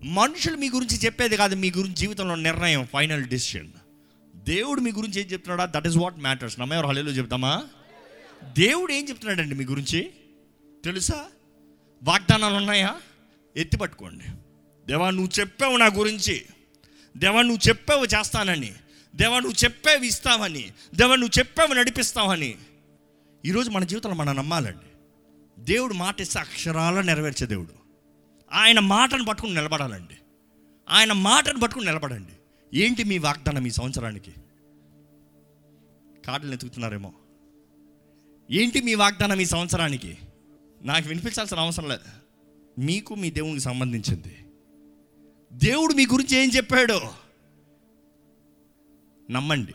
మనుషులు 0.05 0.57
మీ 0.57 0.71
గురించి 0.71 0.97
చెప్పేది 0.97 1.37
కాదు 1.37 1.55
మీ 1.55 1.71
గురించి 1.71 1.95
జీవితంలో 1.95 2.35
నిర్ణయం 2.35 2.89
ఫైనల్ 2.93 3.25
డిసిషన్ 3.25 3.71
దేవుడు 4.37 4.81
మీ 4.81 4.93
గురించి 4.93 5.21
ఏం 5.21 5.27
చెప్తున్నాడా? 5.27 5.73
దట్ 5.77 5.87
ఈస్ 5.87 5.97
వాట్ 5.97 6.19
మ్యాటర్స్ 6.19 6.61
నమ్మేవారు 6.61 6.87
హలేలో 6.87 7.11
చెప్తామా? 7.11 7.65
దేవుడు 8.59 8.93
ఏం 8.93 9.09
చెప్తున్నాడండి 9.09 9.55
మీ 9.55 9.65
గురించి? 9.65 10.11
తెలుసా? 10.85 11.25
వాగ్దానాలు 12.03 12.55
ఉన్నాయా? 12.55 12.97
ఎత్తి 13.57 13.77
పట్టుకోండి. 13.77 14.25
దేవా 14.87 15.11
నువ్వు 15.11 15.41
చెప్పావు 15.41 15.77
నా 15.77 15.87
గురించి. 15.87 16.45
దేవా 17.17 17.43
నువ్వు 17.43 17.69
చెప్పావు 17.69 18.05
చేస్తానని. 18.05 18.73
దేవా 19.15 19.39
నువ్వు 19.39 19.65
చెప్పావు 19.65 20.05
ఇస్తావని. 20.05 20.73
దేవా 20.95 21.17
నువ్వు 21.17 21.39
చెప్పావు 21.39 21.75
నడిపిస్తావని. 21.75 22.55
ఈరోజు 23.45 23.71
మన 23.71 23.85
జీవితంలో 23.85 24.17
మనం 24.17 24.37
నమ్మాలండి. 24.37 24.91
దేవుడు 25.65 25.95
మాట 25.95 26.21
ఇస్తే 26.21 26.39
అక్షరాలు 26.39 27.01
నెరవేర్చే 27.01 27.47
దేవుడు. 27.47 27.84
ఆయన 28.53 28.79
మాటను 28.79 29.25
పట్టుకుని 29.25 29.55
నిలబడాలండి. 29.55 30.15
ఆయన 30.89 31.13
మాటను 31.13 31.61
పట్టుకుని 31.61 31.87
నిలబడండి. 31.87 32.33
ఏంటి 32.79 33.05
మీ 33.05 33.19
వాగ్దానం 33.19 33.67
ఈ 33.67 33.71
సంవత్సరానికి? 33.71 34.31
కార్డులు 36.27 36.53
ఎతుకుతున్నారేమో 36.53 37.13
ఏంటి 38.51 38.83
మీ 38.83 38.95
వాగ్దానం 38.95 39.41
ఈ 39.41 39.45
సంవత్సరానికి? 39.45 40.19
నాకు 40.83 41.09
వినిపించాల్సిన 41.09 41.59
అవసరం 41.59 41.89
లేదు. 41.89 42.05
మీకు 42.81 43.15
మీ 43.15 43.31
దేవునికి 43.31 43.61
సంబంధించింది. 43.61 44.37
దేవుడు 45.53 45.95
మీ 45.95 46.07
గురించి 46.07 46.37
ఏం 46.37 46.49
చెప్పాడు? 46.49 47.01
నమ్మండి. 49.31 49.75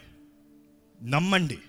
నమ్మండి. 1.09 1.59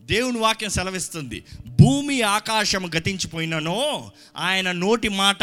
దేవుని 0.00 0.38
వాక్యం 0.38 0.70
సెలవిస్తుంది. 0.70 1.44
భూమి 1.66 2.22
ఆకాశం 2.22 2.90
గతించిపోయిననో 2.98 4.12
ఆయన 4.36 4.72
నోటి 4.72 5.08
మాట 5.08 5.42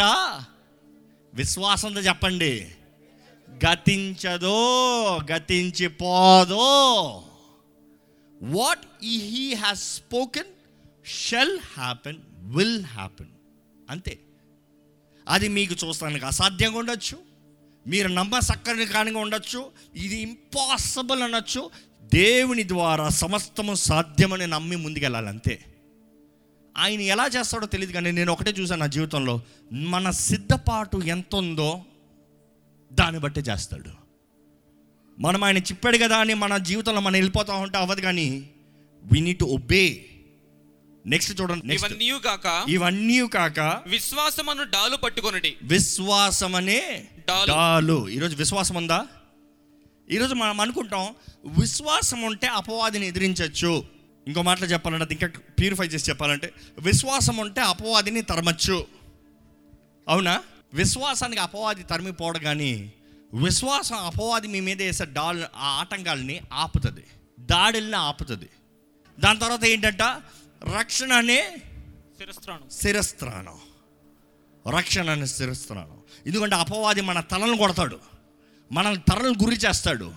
విశ్వాసంతో 1.34 2.00
చెప్పండి. 2.00 2.68
గతించదో 3.50 4.76
గతించిపోదో. 5.32 6.64
What 8.42 9.04
he 9.04 9.54
has 9.54 9.94
spoken 9.94 10.46
shall 11.06 11.58
happen 11.74 12.16
will 12.30 12.84
happen 12.84 13.28
అంతే. 13.90 14.18
అది 15.28 15.48
మీకు 15.48 15.86
చూస్తానికి 15.86 16.24
అసాధ్యంగా 16.24 16.78
ఉండొచ్చు. 16.78 17.18
మీరు 17.86 18.08
నమ్మసక్కని 18.08 18.86
కానిగా 18.86 19.18
ఉండొచ్చు. 19.18 19.70
ఇది 19.96 20.16
ఇంపాసిబుల్ 20.16 21.22
అనొచ్చు. 21.22 21.70
దేవుని 22.14 22.68
ద్వారా 22.68 23.08
సమస్తము 23.08 23.74
సాధ్యమని 23.74 24.46
నమ్మి 24.46 24.76
ముందుకెళ్ళాలి 24.76 25.28
అంతే 25.28 25.64
ఆయన 26.76 27.00
ఎలా 27.00 27.26
చేస్తాడో 27.26 27.66
తెలియదు 27.66 27.92
కానీ 27.92 28.10
నేను 28.10 28.32
ఒకటే 28.32 28.50
చూసాను 28.50 28.80
నా 28.80 28.86
జీవితంలో. 28.86 29.40
మన 29.72 30.10
సిద్ధపాటు 30.10 30.96
ఎంత 30.96 31.34
ఉందో 31.34 31.84
దాన్ని 32.92 33.20
బట్టి 33.20 33.40
చేస్తాడు. 33.40 34.04
మనం 35.18 35.44
ఆయన 35.44 35.58
చెప్పాడు 35.58 35.98
కదా 35.98 36.16
అని 36.18 36.34
మన 36.34 36.56
జీవితంలో 36.56 37.00
మనం 37.00 37.12
వెళ్ళిపోతా 37.12 37.54
ఉంటే 37.54 37.78
అవ్వదు 37.78 38.00
కానీ 38.00 38.50
we 39.04 39.20
need 39.20 39.38
to 39.38 39.44
obey 39.44 40.06
next 41.06 41.40
చూడండి 41.40 41.74
ఇవన్నీ 41.74 42.18
కాక 42.18 42.64
ఇవన్నీ 42.68 43.28
కాక 43.28 43.60
విశ్వాసమును 43.86 44.62
డాలు 44.62 44.96
పట్టుకొనుడి. 44.96 45.56
విశ్వాసం 45.62 46.54
అనే 46.54 47.08
డాలు. 47.28 47.48
డాలు. 47.48 48.08
ఈరోజు 48.08 48.36
విశ్వాసం 48.36 48.74
ఉందా? 48.74 49.06
ఈరోజు 50.10 50.34
మనం 50.34 50.60
అనుకుంటాం 50.60 51.14
విశ్వాసం 51.60 52.22
ఉంటే 52.22 52.46
అపవాదిని 52.46 53.06
ఎదిరించవచ్చు 53.06 53.84
ఇంకో 54.26 54.42
మాటలో 54.42 54.66
చెప్పాలంటే 54.66 55.04
అది 55.04 55.14
ఇంకా 55.14 55.26
ప్యూరిఫై 55.58 55.86
చేసి 55.86 56.10
చెప్పాలంటే 56.10 56.52
విశ్వాసం 56.78 57.36
ఉంటే 57.36 57.60
అపవాదిని 57.60 58.22
తరమచ్చు. 58.22 58.86
అవునా? 60.08 60.42
విశ్వాసానికి 60.74 61.42
అపవాది 61.42 61.82
తరిమిపోవడం 61.82 62.40
కానీ 62.40 62.92
విశ్వాసం 63.34 63.94
అపవాది 63.94 64.48
మీ 64.48 64.60
మీద 64.60 64.82
వేసే 64.82 65.04
డాల్ 65.04 65.44
ఆ 65.56 65.66
ఆటంకాలని 65.66 66.40
ఆపుతుంది. 66.52 67.04
దాడుల్ని 67.40 67.96
ఆపుతుంది. 67.96 68.48
దాని 69.20 69.38
తర్వాత 69.38 69.64
ఏంటంట? 69.64 70.02
రక్షణ 70.76 71.12
అనే 71.12 71.56
శిరస్త్రాణం. 72.18 72.70
శిరస్త్రాణం. 72.72 73.58
రక్షణ 74.76 75.10
అనే 75.10 75.26
శిరస్త్రాణం. 75.26 75.98
ఎందుకంటే 76.26 76.56
అపవాది 76.56 77.00
మన 77.00 77.20
తలను 77.20 77.56
కొడతాడు. 77.56 77.98
మనల్ని 78.72 79.02
తరలను 79.08 79.34
గురి 79.44 79.56
చేస్తాడు. 79.56 80.12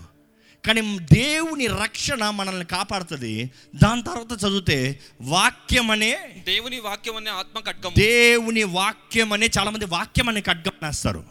కానీ 0.65 0.99
దేవుని 0.99 1.67
రక్షణ 1.67 2.29
మనల్ని 2.29 2.65
కాపాడుతుంది. 2.65 3.51
దాని 3.75 4.03
తర్వాత 4.03 4.43
చదివితే 4.43 4.99
వాక్యం 5.21 5.91
అనే 5.91 6.43
దేవుని 6.45 6.79
వాక్యం 6.79 7.15
అనే 7.15 7.31
ఆత్మ 7.31 7.59
ఖడ్గం 7.59 7.91
దేవుని 7.97 8.63
వాక్యం 8.63 9.33
అనే 9.33 9.49
చాలామంది 9.59 9.85
వాక్యం 9.85 10.29
అనే 10.29 10.41
ఖడ్గం 10.41 10.87
వేస్తారు 10.87 11.23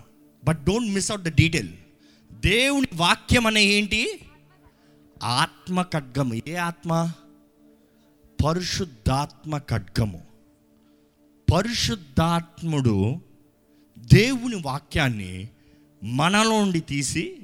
but 0.45 0.65
don't 0.65 0.93
miss 0.93 1.11
out 1.11 1.25
the 1.25 1.35
detail 1.35 1.69
దేవుని 2.33 2.87
వాక్యం 2.95 3.47
అనే 3.47 3.65
ఏంటి? 3.65 4.21
ఆత్మ 5.23 5.83
ఖడ్గము. 5.83 6.41
ఏ 6.49 6.55
ఆత్మ? 6.55 7.13
పరిశుద్ధాత్మ 8.47 9.59
ఖడ్గము. 9.59 10.25
పరిశుద్ధాత్ముడు 11.55 13.21
దేవుని 13.99 14.57
వాక్యాన్ని 14.57 15.49
మనలోండి 16.05 16.81
తీసి 16.81 17.39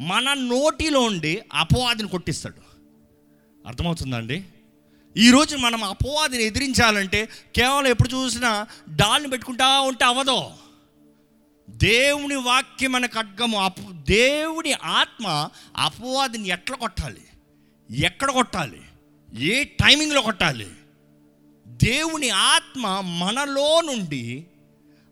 మన 0.00 0.32
నోటిలోండి 0.32 1.42
అపవాదిని 1.52 2.08
కొట్టిస్తాడు. 2.08 2.60
అర్థమవుతుందండి? 3.66 4.44
ఈరోజు 5.16 5.56
మనం 5.56 5.84
అపవాదిని 5.84 6.44
ఎదిరించాలంటే 6.44 7.28
కేవలం 7.56 7.86
ఎప్పుడు 7.86 8.08
చూసినా 8.08 8.66
డాల్ని 8.96 9.30
పెట్టుకుంటా 9.30 9.80
ఉంటే 9.80 10.04
అవదో 10.04 10.52
దేవుని 11.70 12.34
వాక్యం 12.34 12.94
అనే 12.94 13.08
ఖడ్గము 13.08 13.58
అప 13.58 13.74
దేవుని 14.08 14.72
ఆత్మ 14.72 15.48
అపవాదిని 15.76 16.48
ఎట్లా 16.48 16.76
కొట్టాలి? 16.76 17.20
ఎక్కడ 17.90 18.30
కొట్టాలి? 18.30 18.80
ఏ 19.34 19.64
టైమింగ్లో 19.64 20.22
కొట్టాలి? 20.22 20.68
దేవుని 21.66 22.30
ఆత్మ 22.30 23.00
మనలో 23.00 23.80
నుండి 23.80 24.44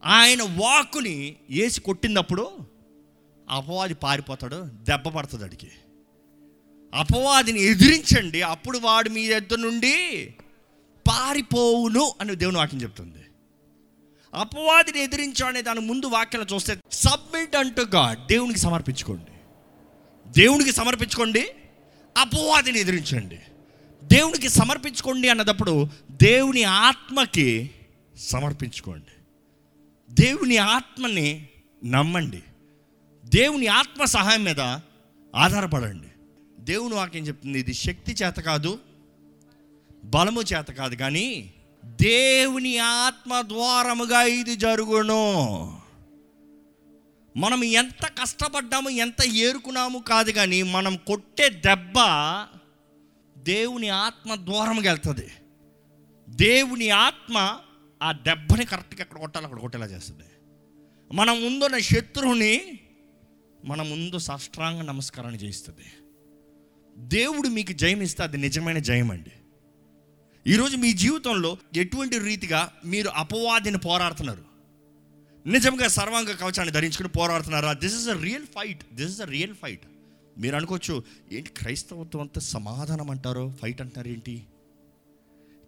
ఆయన 0.05 0.43
వాకుని 0.43 1.37
వేసి 1.51 1.81
కొట్టినప్పుడు 1.81 2.78
అపవాది 3.51 3.95
పారిపోతాడు 3.95 4.63
దెబ్బ 4.65 5.09
పడుతుంది 5.09 5.45
అడిగి. 5.45 5.71
అపవాదిని 6.95 7.63
ఎదిరించండి 7.63 8.43
అప్పుడు 8.43 8.79
వాడు 8.79 9.09
మీ 9.09 9.29
దగ్గర 9.29 9.59
నుండి 9.59 10.27
పారిపోవును 11.09 12.15
అని 12.21 12.37
దేవుని 12.37 12.57
వాక్యం 12.57 12.83
చెప్తుంది. 12.83 13.25
అపవాదిని 14.35 15.01
ఎదిరించు 15.01 15.45
అనే 15.45 15.63
దాని 15.63 15.81
ముందు 15.81 16.07
వాక్యాలు 16.07 16.55
చూస్తే 16.55 16.79
సబ్మిట్ 16.93 17.57
అంటూ 17.57 17.83
గాడ్ 17.83 18.27
దేవునికి 18.27 18.59
సమర్పించుకోండి. 18.59 19.31
దేవునికి 20.31 20.73
సమర్పించుకోండి 20.73 21.51
అపవాదిని 22.19 22.79
ఎదిరించండి. 22.79 23.39
దేవునికి 24.03 24.49
సమర్పించుకోండి 24.49 25.29
అన్నదప్పుడు 25.29 25.89
దేవుని 26.11 26.65
ఆత్మకి 26.65 27.71
సమర్పించుకోండి. 28.19 29.13
దేవుని 30.11 30.57
ఆత్మని 30.57 31.49
నమ్మండి. 31.85 32.43
దేవుని 33.25 33.67
ఆత్మ 33.67 34.05
సహాయం 34.05 34.45
మీద 34.45 34.61
ఆధారపడండి. 35.35 36.09
దేవుని 36.59 36.95
వాక్యం 36.95 37.27
చెప్తుంది 37.27 37.59
ఇది 37.59 37.75
శక్తి 37.75 38.13
చేత 38.13 38.35
కాదు 38.35 38.79
బలము 40.05 40.43
చేత 40.43 40.67
కాదు 40.67 40.95
కానీ 40.95 41.55
దేవుని 41.85 42.79
ఆత్మ 42.79 43.41
ద్వారముగా 43.41 44.23
ఇది 44.23 44.57
జరుగును. 44.57 45.35
మనం 47.37 47.65
ఎంత 47.65 48.07
కష్టపడ్డాము 48.07 48.91
ఎంత 48.91 49.25
ఏరుకున్నాము 49.25 49.99
కాదు 49.99 50.31
కానీ 50.31 50.63
మనం 50.63 50.97
కొట్టే 50.97 51.49
దెబ్బ 51.49 51.95
దేవుని 53.39 53.89
ఆత్మ 53.89 54.35
ద్వారముగా 54.35 54.93
వెళ్తుంది. 54.93 55.31
దేవుని 56.29 56.91
ఆత్మ 56.91 57.59
ఆ 58.03 58.13
దెబ్బని 58.13 58.65
కరెక్ట్గా 58.65 59.01
ఎక్కడ 59.01 59.19
కొట్టాలి 59.19 59.47
అక్కడ 59.47 59.61
కొట్టేలా 59.61 59.87
చేస్తుంది. 59.87 60.25
మనం 61.15 61.45
ముందున్న 61.45 61.79
శత్రువుని 61.79 62.81
మన 63.69 63.83
ముందు 63.83 64.19
సాష్టాంగ 64.19 64.81
నమస్కారాన్ని 64.81 65.41
చేయిస్తుంది. 65.41 65.87
దేవుడు 66.99 67.49
మీకు 67.49 67.73
జయం 67.73 68.01
ఇస్తే 68.01 68.23
అది 68.23 68.37
నిజమైన 68.37 68.79
జయం 68.79 69.11
అండి. 69.11 69.31
ఈరోజు 70.51 70.77
మీ 70.77 70.93
జీవితంలో 70.93 71.59
ఎటువంటి 71.77 72.19
రీతిగా 72.19 72.73
మీరు 72.85 73.09
అపవాదిని 73.09 73.79
పోరాడుతున్నారు? 73.79 74.43
నిజంగా 75.47 75.89
సర్వాంగ 75.89 76.31
కవచాన్ని 76.31 76.71
ధరించుకుని 76.71 77.09
పోరాడుతున్నారా? 77.09 77.73
This 77.73 77.95
is 77.95 78.09
a 78.09 78.21
real 78.21 78.47
fight 78.47 78.95
this 78.95 79.11
is 79.11 79.21
a 79.21 79.25
real 79.25 79.55
fight 79.55 79.83
మీరు 80.39 80.57
అనుకోవచ్చు 80.57 81.05
ఏంటి 81.33 81.51
క్రైస్తవత్వం 81.51 82.23
అంతా 82.23 82.41
సమాధానం 82.41 83.11
అంటారు? 83.11 83.53
ఫైట్ 83.63 83.81
అంటారు 83.81 84.09
ఏంటి? 84.09 84.47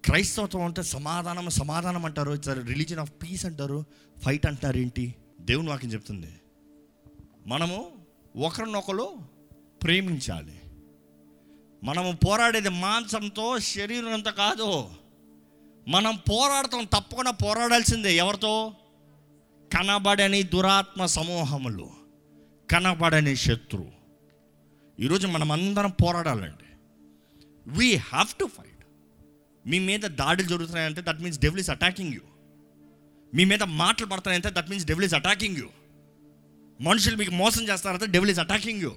క్రైస్తవత్వం 0.05 0.63
అంటే 0.63 0.83
సమాధానం 0.83 1.51
సమాధానం 1.51 2.05
అంటారు? 2.05 2.33
ఇట్స్ 2.33 2.49
రిలీజన్ 2.49 2.99
ఆఫ్ 2.99 3.13
పీస్ 3.23 3.47
అంటారు? 3.47 3.85
ఫైట్ 4.25 4.47
అంటున్నారు 4.47 4.77
ఏంటి? 4.77 5.15
దేవుని 5.41 5.69
వాక్యం 5.69 5.93
చెప్తుంది. 5.93 6.39
మనము 7.51 7.93
ఒకరినొకరు 8.37 9.17
ప్రేమించాలి. 9.83 10.61
మనము 11.85 12.19
పోరాడేది 12.27 12.69
మాంసంతో 12.69 13.59
శరీరంతో 13.59 14.33
కాదు. 14.33 14.91
మనం 15.89 16.17
పోరాడతాం 16.17 16.85
తప్పకుండా 16.85 17.31
పోరాడాల్సిందే. 17.31 18.17
ఎవరితో? 18.17 18.75
కనబడని 19.73 20.43
దురాత్మ 20.43 21.07
సమూహములు 21.07 21.91
కనబడని 22.71 23.37
శత్రు. 23.37 23.87
ఈరోజు 25.01 25.27
మనం 25.27 25.53
అందరం 25.53 25.91
పోరాడాలండి. 25.91 26.69
వీ 27.67 27.97
హ్యావ్ 27.97 28.39
టు 28.39 28.45
ఫైట్ 28.45 28.87
మీ 29.69 29.79
మీద 29.79 30.01
దాడులు 30.01 30.49
జరుగుతున్నాయంటే 30.49 31.03
that 31.03 31.21
means 31.21 31.39
devil 31.39 31.61
is 31.61 31.71
attacking 31.71 32.15
you 32.15 32.21
మీ 33.35 33.45
మీద 33.45 33.63
మాటలు 33.63 34.07
పడుతున్నాయంటే 34.07 34.51
that 34.53 34.71
means 34.71 34.87
devil 34.87 35.05
is 35.05 35.15
attacking 35.15 35.57
you 35.57 35.69
మనుషులు 36.81 37.16
మీకు 37.16 37.31
మోసం 37.31 37.62
చేస్తారంటే 37.62 38.07
డెవిల్ 38.07 38.31
ఇస్ 38.31 38.38
అటాకింగ్ 38.38 38.83
యూ 38.83 38.93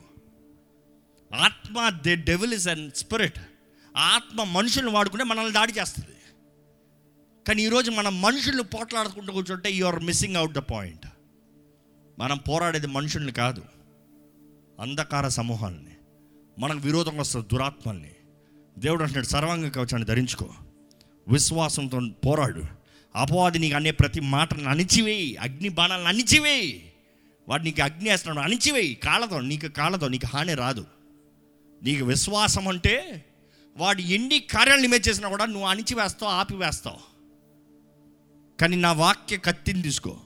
ఆత్మ 1.35 1.89
the 1.89 2.15
devil 2.15 2.53
is 2.53 2.67
and 2.67 2.93
spirit 2.93 3.39
ఆత్మ 3.97 4.43
మనుషులను 4.43 4.91
వాడుకుంటే 4.91 5.23
మనల్ని 5.23 5.53
దాడి 5.53 5.73
చేస్తుంది. 5.79 6.09
కానీ 7.47 7.63
ఈరోజు 7.63 7.91
మనం 7.91 8.21
మనుషుల్ని 8.21 8.63
పోట్లాడుకుంటూ 8.63 9.33
కూర్చుంటే 9.33 9.71
you 9.71 9.85
are 9.85 10.03
missing 10.03 10.35
out 10.35 10.53
the 10.53 10.57
point 10.57 11.07
మనం 12.19 12.37
పోరాడేది 12.37 12.87
మనుషుల్ని 12.87 13.31
కాదు. 13.31 13.63
అంధకార 14.79 15.27
సమూహాలని. 15.27 15.95
మనకు 16.59 16.79
విరోధంగా 16.79 17.21
వస్తుంది 17.21 17.47
దురాత్మల్ని. 17.53 18.11
దేవుడు 18.77 19.01
అంటున్నాడు 19.01 19.27
సర్వాంగ 19.27 19.69
కవచాన్ని 19.69 20.05
ధరించుకో. 20.05 20.49
విశ్వాసంతో 21.27 22.01
పోరాడు. 22.25 22.63
అపవాది 23.15 23.59
నీకు 23.59 23.75
అనే 23.75 23.91
ప్రతి 23.91 24.19
మాటను 24.19 24.69
అణిచివేయి. 24.69 25.35
అగ్ని 25.35 25.69
బాణాలను 25.69 26.07
అణిచివేయి. 26.07 26.92
వాడు 27.49 27.63
నీకు 27.63 27.83
అగ్ని 27.83 28.09
వేస్తున్నాడు 28.09 28.47
అణిచివేయి 28.47 28.95
కాళ్ళతో 28.95 29.39
నీకు 29.39 29.67
కాళ్ళతో 29.67 30.07
నీకు 30.07 30.25
హాని 30.25 30.53
రాదు. 30.53 30.85
నీకు 31.83 32.05
విశ్వాసం 32.05 32.67
అంటే 32.67 33.25
వాడు 33.77 34.01
ఎన్ని 34.01 34.39
కార్యాలు 34.39 34.81
నిమే 34.81 34.97
చేసినా 34.97 35.29
కూడా 35.29 35.45
నువ్వు 35.45 35.67
అణిచివేస్తావు 35.67 36.31
ఆపివేస్తావు. 36.31 36.97
కానీ 38.61 38.75
నా 38.75 38.91
వాక్య 38.91 39.37
కత్తిని 39.37 39.81
తీసుకో. 39.81 40.17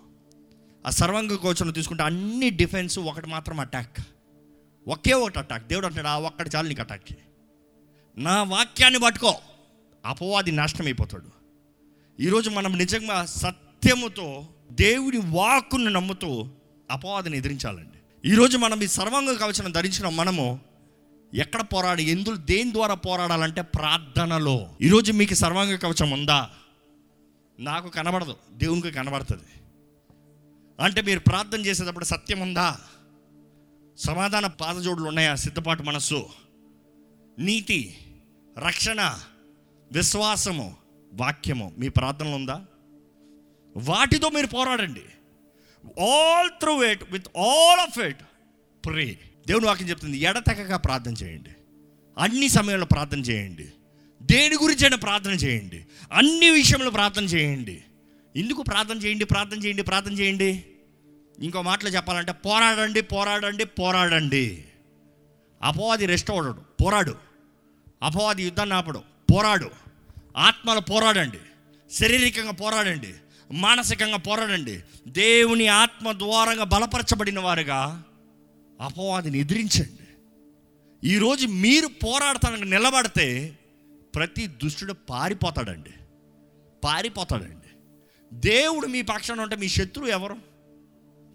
ఆ 0.88 0.89
సర్వంగ 0.89 1.36
కోచను 1.36 1.71
తీసుకుంటే 1.71 2.03
అన్ని 2.03 2.49
డిఫెన్స్ 2.49 2.99
ఒకటి 2.99 3.27
మాత్రం 3.27 3.60
అటాక్ 3.60 3.97
ఒకే 4.88 5.13
ఒకటి 5.13 5.39
అటాక్ 5.39 5.67
దేవుడు 5.67 5.86
అంటాడు 5.86 6.08
ఆ 6.08 6.19
ఒక్కటి 6.19 6.49
చాలు 6.56 6.67
నీకు 6.67 6.82
అటాక్ 6.82 7.03
నా 8.17 8.43
వాక్యాన్ని 8.43 8.99
పట్టుకో. 8.99 9.36
అపవాది 10.06 10.51
నాశనం 10.51 10.86
అయిపోతాడు 10.86 11.38
ఈరోజు 12.21 12.49
మనం 12.49 12.77
నిజంగా 12.77 13.25
సత్యముతో 13.25 14.47
దేవుని 14.71 15.17
వాక్కును 15.17 15.89
నమ్ముతూ 15.89 16.49
అపవాదిని 16.91 17.38
ఎదిరించాలండి. 17.38 18.30
ఈరోజు 18.30 18.58
మనం 18.58 18.84
ఈ 18.84 18.88
సర్వాంగ 18.88 19.38
కవచనం 19.38 19.71
ధరించిన 19.71 20.10
మనము. 20.10 20.60
ఎక్కడ 21.34 21.62
పోరాడి 21.62 22.04
ఎందులో 22.04 22.36
దేని 22.36 22.73
ద్వారా 22.73 22.93
పోరాడాలంటే 22.93 23.62
ప్రార్థనలో. 23.62 24.69
ఈరోజు 24.82 25.12
మీకు 25.12 25.34
సర్వాంగ 25.34 25.76
కవచం 25.76 26.12
ఉందా? 26.12 26.50
నాకు 27.60 27.89
కనబడదు. 27.89 28.36
దేవునికి 28.52 28.91
కనబడుతుంది. 28.91 29.43
అంటే 30.80 31.02
మీరు 31.02 31.19
ప్రార్థన 31.19 31.65
చేసేటప్పుడు 31.65 32.06
సత్యం 32.06 32.39
ఉందా? 32.39 32.80
సమాధాన 33.97 34.47
పాదజోడులు 34.47 35.06
ఉన్నాయా? 35.06 35.36
సిద్ధపాటు 35.36 35.84
మనస్సు. 35.84 36.30
నీతి 37.39 37.97
రక్షణ 38.58 39.19
విశ్వాసము 39.91 40.76
వాక్యము 41.13 41.73
మీ 41.78 41.89
ప్రార్థనలు 41.89 42.36
ఉందా? 42.36 42.65
వాటితో 43.78 44.30
మీరు 44.30 44.47
పోరాడండి. 44.47 45.02
All 46.02 46.50
through 46.60 46.84
it 46.84 47.04
with 47.12 47.38
all 47.38 47.80
of 47.80 48.00
it 48.00 48.23
pray 48.86 49.17
దేవుని 49.47 49.65
వాక్యం 49.65 49.89
చెప్తుంది 49.89 50.17
ఎడతెగక 50.17 50.86
ప్రార్థన 50.86 51.13
చేయండి. 51.13 51.50
అన్ని 52.17 52.50
సమయంలో 52.50 52.86
ప్రార్థన 52.86 53.19
చేయండి. 53.19 53.67
దేని 54.21 54.56
గురించి 54.56 54.84
అయినా 54.84 54.97
ప్రార్థన 54.97 55.32
చేయండి. 55.32 55.86
అన్ని 56.13 56.50
విషయంలో 56.50 56.89
ప్రార్థన 56.91 57.23
చేయండి. 57.23 57.84
ఎందుకు 58.36 58.62
ప్రార్థన 58.62 58.97
చేయండి 58.97 59.26
ప్రార్థన 59.26 59.58
చేయండి 59.58 59.82
ప్రార్థన 59.82 60.12
చేయండి? 60.12 60.65
ఇంకో 61.39 61.62
మాటలో 61.62 61.91
చెప్పాలంటే 61.91 62.32
పోరాడండి 62.32 63.02
పోరాడండి 63.02 63.65
పోరాడండి. 63.65 64.63
అపవాది 65.62 66.06
రెస్ట్ 66.06 66.32
అవ్వడు 66.32 66.84
పోరాడు. 66.84 67.15
అపవాది 68.04 68.43
యుద్ధాన్ని 68.43 68.76
ఆపడు 68.76 69.04
పోరాడు. 69.34 69.71
ఆత్మలో 70.38 70.82
పోరాడండి. 70.82 71.38
శారీరకంగా 71.93 72.52
పోరాడండి. 72.52 73.13
మానసికంగా 73.52 74.18
పోరాడండి. 74.18 74.80
దేవుని 75.08 75.68
ఆత్మ 75.68 76.12
ద్వారంగా 76.12 76.64
బలపరచబడిన 76.64 77.40
వారుగా 77.40 78.04
అపవాదిని 78.82 79.40
ఎదిరించండి. 79.40 80.08
ఈరోజు 81.10 81.48
మీరు 81.48 81.88
పోరాడతానికి 81.88 82.66
నిలబడితే 82.66 83.58
ప్రతి 84.16 84.48
దుష్టుడు 84.48 84.94
పారిపోతాడండి. 84.94 85.90
పారిపోతాడండి. 86.84 87.54
దేవుడు 88.34 88.88
మీ 88.88 89.02
పక్షాన 89.02 89.42
ఉంటే 89.42 89.56
మీ 89.56 89.68
శత్రువు 89.68 90.08
ఎవరు? 90.08 90.38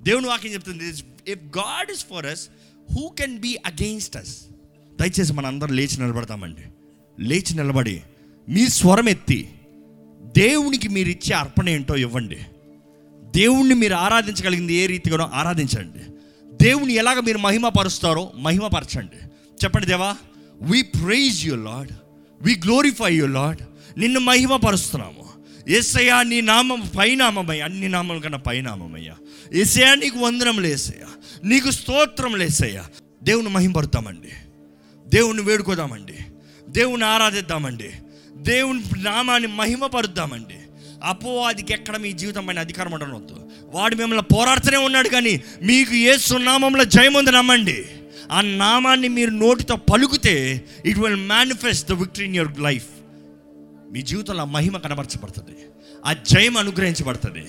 దేవుని 0.00 0.26
వాక్యం 0.26 0.52
చెప్తుంది 0.52 0.84
if 1.28 1.58
God 1.58 1.90
is 1.90 2.06
for 2.06 2.26
us 2.26 2.48
who 2.92 3.08
can 3.08 3.38
be 3.38 3.58
against 3.66 4.16
us 4.16 4.42
దయచేసి 5.00 5.32
మన 5.32 5.46
అందరం 5.46 5.72
లేచి 5.72 6.02
నిలబడతామండి. 6.02 6.62
లేచి 7.20 7.56
నిలబడి 7.56 8.02
మీ 8.48 8.68
స్వరం 8.68 9.08
ఎత్తి 9.08 9.54
దేవునికి 10.36 10.88
మీరు 10.88 11.08
ఇచ్చే 11.08 11.34
అర్పణ 11.34 11.68
ఏంటో 11.68 11.96
ఇవ్వండి. 11.96 12.38
దేవుణ్ణి 13.22 13.74
మీరు 13.74 13.94
ఆరాధించగలిగింది 13.94 14.74
ఏ 14.74 14.86
రీతిగానో 14.86 15.30
ఆరాధించండి. 15.34 15.98
దేవుని 16.62 16.92
ఎలాగ 16.92 17.20
మీరు 17.20 17.38
మహిమపరుస్తారో 17.38 18.32
మహిమపరచండి. 18.36 19.16
చెప్పండి 19.64 19.86
దేవా 19.86 20.16
we 20.62 20.82
praise 20.82 21.46
you 21.46 21.54
Lord 21.54 21.88
we 22.42 22.60
glorify 22.64 23.14
you 23.14 23.26
Lord 23.26 23.58
నిన్ను 24.00 24.20
మహిమపరుస్తున్నాము. 24.20 25.32
ఏసయ్యా 25.68 26.22
నీ 26.22 26.40
నామం 26.40 26.90
పైనామయ్యా 26.98 27.64
అన్ని 27.64 27.88
నామం 27.88 28.20
కన్నా 28.20 28.38
పైనామయ్యా 28.38 29.14
ఏసయ్యా 29.52 29.94
నీకు 29.94 30.18
వందనం 30.18 30.62
లేసయ్యా 30.62 31.06
నీకు 31.44 31.70
స్తోత్రం 31.70 32.36
లేసయ్యా 32.36 32.84
దేవుని 33.22 33.48
మహిమపరుతామండి. 33.48 34.28
దేవుణ్ణి 35.08 35.42
వేడుకోదామండి. 35.42 36.14
దేవుని 36.68 37.04
ఆరాధిద్దామండి. 37.04 37.90
దేవుని 38.42 38.82
నామాన్ని 39.02 39.48
మహిమపరుద్దామండి. 39.48 40.58
అపోవాదికి 41.04 41.72
ఎక్కడ 41.72 41.96
మీ 41.96 42.12
జీవితం 42.12 42.46
పైన 42.46 42.58
అధికారం 42.58 42.92
ఉండనవద్దు 42.92 43.50
వాడు 43.64 43.94
మిమ్మల్ని 43.94 44.34
పోరాడుతూనే 44.34 44.76
ఉన్నాడు 44.76 45.08
కానీ 45.08 45.42
మీకు 45.62 45.94
ఏ 45.94 46.16
సున్నామంలో 46.16 46.84
జయముంది 46.84 47.32
నమ్మండి. 47.32 47.84
ఆ 48.32 48.40
నామాన్ని 48.40 49.08
మీరు 49.08 49.30
నోటితో 49.30 49.76
పలుకుతే 49.76 50.64
it 50.84 50.98
will 50.98 51.16
manifest 51.16 51.88
the 51.88 51.92
victory 51.92 52.24
in 52.24 52.36
your 52.36 52.60
life 52.60 52.86
మీ 53.92 54.02
జీవితంలో 54.02 54.44
మహిమ 54.44 54.76
కనబరచబడుతుంది. 54.76 55.58
ఆ 56.06 56.12
జయం 56.12 56.56
అనుగ్రహించబడుతుంది. 56.56 57.46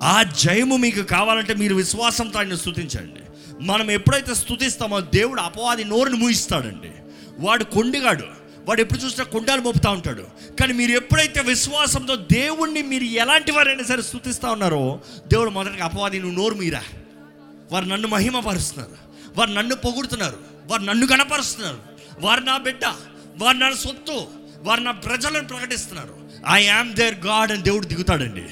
ఆ 0.00 0.22
జయము 0.22 0.76
మీకు 0.76 1.02
కావాలంటే 1.02 1.54
మీరు 1.54 1.74
విశ్వాసంతో 1.74 2.38
ఆయన 2.38 2.54
స్థుతించండి 2.54 3.20
మనం 3.64 3.90
ఎప్పుడైతే 3.90 4.34
స్థుతిస్తామో 4.34 5.00
దేవుడు 5.00 5.40
అపవాది 5.40 5.84
నోరుని 5.84 6.16
మూయిస్తాడండి. 6.16 6.90
వాడు 7.38 7.64
కొండిగాడు. 7.64 8.39
వాడు 8.68 8.80
ఎప్పుడు 8.80 9.00
చూసినా 9.00 9.24
కుండాలు 9.24 9.60
మోపుతా 9.60 9.90
ఉంటాడు. 9.90 10.22
కానీ 10.60 10.72
మీరు 10.72 10.90
ఎప్పుడైతే 10.90 11.40
విశ్వాసంతో 11.40 12.16
దేవుణ్ణి 12.16 12.82
మీరు 12.82 13.04
ఎలాంటి 13.04 13.52
వారైనా 13.52 13.82
సరే 13.82 14.02
స్థుతిస్తూ 14.02 14.48
ఉన్నారో 14.48 15.00
దేవుడు 15.28 15.50
మొదటిగా 15.50 15.84
అపవాది 15.84 16.20
నువ్వు 16.20 16.38
నోరు 16.38 16.54
మీరా? 16.54 16.82
వారు 17.72 17.84
నన్ను 17.84 18.08
మహిమపరుస్తున్నారు. 18.08 18.96
వారు 19.36 19.50
నన్ను 19.50 19.74
పొగుడుతున్నారు. 19.74 20.36
వారు 20.66 20.82
నన్ను 20.82 21.06
కనపరుస్తున్నారు 21.06 21.78
వారు 22.20 22.40
నా 22.40 22.56
బిడ్డ. 22.56 22.80
వారు 23.38 23.56
నా 23.56 23.72
సొత్తు. 23.72 24.26
వారు 24.62 24.80
నా 24.80 24.90
ప్రజలను 24.90 25.48
ప్రకటిస్తున్నారు. 25.48 26.14
ఐ 26.50 26.64
యామ్ 26.64 26.94
దేర్ 26.94 27.26
గాడ్ 27.26 27.52
అని 27.52 27.62
దేవుడు 27.62 27.86
దిగుతాడండి. 27.86 28.44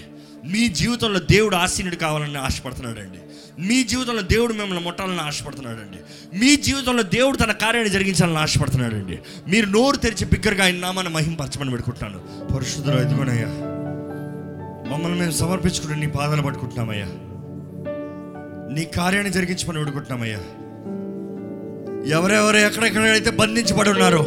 మీ 0.48 0.68
జీవితంలో 0.68 1.20
దేవుడు 1.20 1.56
ఆసీనుడు 1.56 1.96
కావాలని 1.96 2.38
ఆశపడుతున్నాడండి. 2.38 3.18
మీ 3.58 3.82
జీవితంలో 3.82 4.22
దేవుడు 4.22 4.52
మిమ్మల్ని 4.52 4.84
ముట్టాలని 4.84 5.20
ఆశపడుతున్నాడండి. 5.20 5.98
మీ 6.38 6.56
జీవితంలో 6.56 7.02
దేవుడు 7.02 7.36
తన 7.36 7.52
కార్యాన్ని 7.52 7.92
జరిగించాలని 7.92 8.38
ఆశపడుతున్నాడండి. 8.38 9.18
మీరు 9.48 9.66
నోరు 9.66 9.96
తెరిచి 9.96 10.24
బిగ్గరగా 10.24 10.64
ఆయన 10.64 10.74
నామాన్ని 10.74 11.12
మహింపరచమని 11.12 11.70
పెట్టుకుంటున్నాను 11.70 12.46
పరిశుద్ధులు 12.54 13.00
ఎదుగునయ్యా 13.00 13.46
మమ్మల్ని 14.90 15.18
మేము 15.18 15.32
సమర్పించుకుంటూ 15.32 15.96
నీ 15.96 16.06
పాదాలు 16.06 16.42
పట్టుకుంటున్నామయ్యా. 16.42 17.06
నీ 18.74 18.84
కార్యాన్ని 18.84 19.32
జరిగించమని 19.32 19.78
వేడుకుంటున్నామయ్యా 19.78 20.38
ఎవరెవరు 22.18 22.56
ఎక్కడెక్కడైతే 22.56 23.30
బంధించబడి 23.30 23.90
ఉన్నారో 23.90 24.24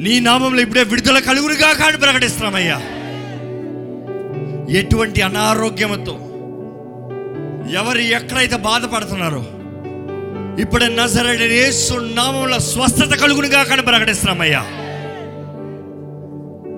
నీ 0.00 0.20
నామంలో 0.20 0.60
ఇప్పుడే 0.60 0.82
విడుదల 0.82 1.18
కలుగురుగా 1.18 1.72
కాని 1.72 1.98
ప్రకటిస్తున్నామయ్యా. 1.98 2.76
ఎటువంటి 4.78 5.22
అనారోగ్యంతో 5.22 6.27
ఎవరు 7.72 7.98
ఎక్కడైతే 7.98 8.56
బాధపడుతున్నారో 8.56 9.42
ఇప్పుడే 10.60 10.88
నజరడి 10.88 11.44
యేసు 11.44 11.94
నామంలో 11.94 12.58
స్వస్థత 12.58 13.14
కలుగునిగా 13.14 13.64
కానీ 13.64 13.82
ప్రకటిస్తున్నామయ్యా. 13.82 14.60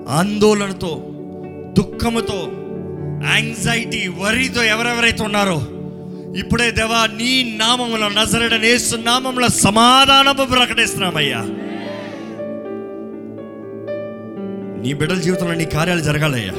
ఆందోళనతో 0.09 0.91
దుఃఖముతో 1.77 2.39
యాంగ్జైటీ 3.25 4.07
వరితో 4.07 4.63
ఎవరెవరైతే 4.63 5.23
ఉన్నారో 5.23 5.61
ఇప్పుడే 6.37 6.71
దేవా 6.71 7.05
నీ 7.05 7.57
నామంలో 7.57 8.09
నజరడని 8.09 8.67
యేసు 8.67 8.95
నామంలో 8.95 9.47
సమాధానము 9.47 10.45
ప్రకటిస్తున్నామయ్యా. 10.45 11.41
నీ 14.83 14.93
బిడ్డల 14.93 15.19
జీవితంలో 15.19 15.53
నీ 15.53 15.65
కార్యాలు 15.65 16.01
జరగాలయ్యా. 16.01 16.53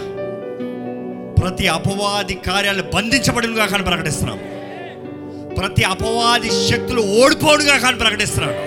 ప్రతి 1.43 1.69
అపవాది 1.69 2.35
కార్యాలు 2.47 2.83
బంధించబడినగా 2.95 3.67
కానీ 3.67 3.83
ప్రకటిస్తున్నాం. 3.83 4.39
ప్రతి 5.57 5.85
అపవాది 5.85 6.51
శక్తులు 6.71 7.03
ఓడిపోడుగా 7.21 7.79
కానీ 7.79 7.99
ప్రకటిస్తున్నాను 7.99 8.59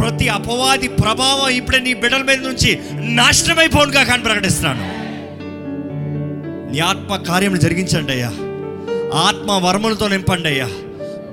ప్రతి 0.00 0.28
అపవాది 0.28 0.88
ప్రభావం 0.88 1.48
ఇప్పుడే 1.48 1.80
నీ 1.80 1.94
బిడ్డల 1.94 2.22
మీద 2.22 2.40
నుంచి 2.46 2.70
నాశనమైపోనుగా 3.14 4.04
కానీ 4.04 4.22
ప్రకటిస్తున్నాను 4.22 4.84
నీ 6.72 6.78
ఆత్మ 6.80 7.16
కార్యం 7.16 7.54
జరిగించండి 7.58 8.12
అయ్యా. 8.12 8.30
ఆత్మ 9.18 9.52
వర్మలతో 9.66 10.08
నింపండి 10.08 10.48
అయ్యా. 10.48 10.68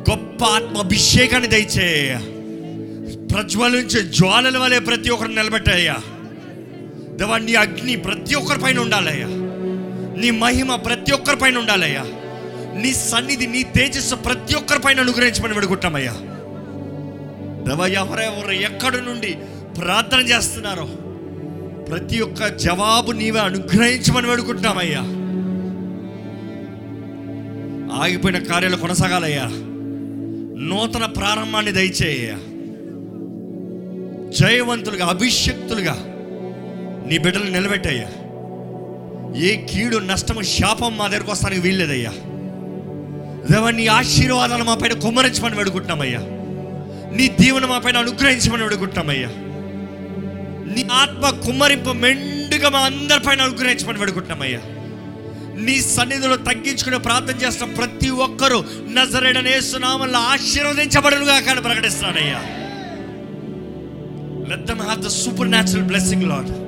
గొప్ప 0.10 0.44
ఆత్మ 0.46 0.78
అభిషేకాన్ని 0.78 1.48
దయచేయ్యా 1.48 2.20
ప్రజ్వలించే 3.34 4.02
జ్వాలల 4.02 4.58
వలె 4.58 4.80
ప్రతి 4.80 5.10
ఒక్కరిని 5.10 5.36
నిలబెట్టాయ్యా. 5.36 5.96
దేవా 7.16 7.38
నీ 7.38 7.56
అగ్ని 7.56 7.96
ప్రతి 7.96 8.36
ఒక్కరి 8.36 8.60
పైన 8.60 8.80
ఉండాలయ్యా 8.80 9.30
నీ 10.22 10.32
మహిమ 10.32 10.76
ప్రతి 10.76 11.12
ఒక్కరి 11.12 11.36
పైన 11.36 11.58
ఉండాలయ్యా. 11.58 12.04
నీ 12.82 12.94
సన్నిధి 12.94 13.48
నీ 13.48 13.64
తేజస్సు 13.64 14.16
ప్రతి 14.16 14.56
ఒక్కరి 14.56 14.80
పైన 14.80 15.00
అనుగ్రహించమని 15.00 15.54
పెడుకుంటామయ్యా 15.54 16.14
దేవా 17.68 17.88
ఎవరెవరు 17.88 18.52
ఎక్కడి 18.52 19.02
నుండి 19.02 19.38
ప్రార్థన 19.78 20.20
చేస్తున్నారో 20.20 20.86
ప్రతి 21.84 22.22
ఒక్క 22.22 22.48
జవాబు 22.48 23.12
నీవే 23.12 23.40
అనుగ్రహించమని 23.40 24.28
వేడుకుంటున్నామయ్యా. 24.28 25.00
ఆగిపోయిన 28.04 28.44
కార్యాలు 28.44 28.76
కొనసాగాలయ్యా. 28.76 29.46
నూతన 30.68 31.06
ప్రారంభాన్ని 31.06 31.72
దయచేయ్యా. 31.72 32.36
జయవంతులుగా 34.30 35.06
అభిషక్తులుగా 35.06 35.94
నీ 37.08 37.18
బిడ్డలు 37.18 37.44
నిలబెట్టయ్యా. 37.44 38.08
ఏ 39.36 39.66
కీడు 39.66 39.98
నష్టము 39.98 40.42
శాపం 40.42 40.98
మా 40.98 41.08
దగ్గరకు 41.08 41.32
వస్తానికి 41.32 41.62
వీల్లేదయ్యా. 41.62 42.12
దేవా 43.52 43.72
నీ 43.72 43.88
ఆశీర్వాదాలు 43.88 44.64
మా 44.64 44.76
పైన 44.76 44.94
కుమ్మరించమని 44.94 45.56
వేడుకుంటున్నామయ్యా. 45.56 46.20
నీ 47.16 47.28
దీవెన 47.28 47.66
మా 47.66 47.78
పైన 47.78 47.98
అనుగ్రహించమని 47.98 48.64
వేడుకుంటున్నామయ్యా. 48.64 49.28
నీ 50.76 50.88
ఆత్మ 50.92 51.30
కుమ్మరింపు 51.30 51.90
మెండుగా 51.90 52.70
మా 52.70 52.80
అందరి 52.80 53.20
పైన 53.20 53.42
అనుగ్రహించమని 53.42 54.00
వేడుకుంటున్నామయ్యా. 54.00 54.60
నీ 55.62 55.82
సన్నిధిలో 55.82 56.36
తగ్గించుకుని 56.36 57.00
ప్రార్థన 57.00 57.36
చేస్తున్న 57.36 57.74
ప్రతి 57.74 58.10
ఒక్కరూ 58.10 58.64
నజరేడనే 58.90 59.62
సునామల్లో 59.62 60.20
ఆశీర్వదించబడునుగా 60.20 61.40
కానీ 61.40 61.62
ప్రకటిస్తున్నాడయ్యా. 61.62 62.40
Let 64.50 64.66
them 64.66 64.82
have 64.82 65.02
the 65.02 65.08
supernatural 65.50 65.84
blessing 65.84 66.24
Lord 66.24 66.61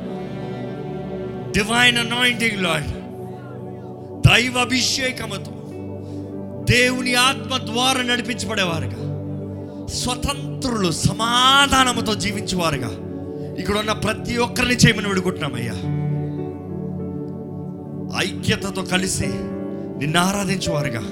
divine 1.54 1.98
anointing 1.98 2.62
Lord 2.62 2.90
దైవ 4.28 4.58
అభిషేకముతో 4.60 5.52
దేవుని 6.70 7.14
ఆత్మ 7.22 7.54
ద్వారా 7.66 8.02
నడిపించబడేవారుగా 8.02 9.00
స్వతంత్రులు 9.94 10.92
సమాధానముతో 11.02 12.14
జీవించేవారుగా 12.16 12.92
ఇక్కడ 13.60 13.76
ఉన్న 13.78 13.94
ప్రతి 14.04 14.36
ఒక్కరిని 14.38 14.76
చేయమని 14.76 15.08
విడుకుంటున్నామయ్యా 15.08 15.76
ఐక్యతతో 18.24 18.82
కలిసి 18.84 19.30
నిన్ను 20.00 20.20
ఆరాధించేవారుగా 20.20 21.04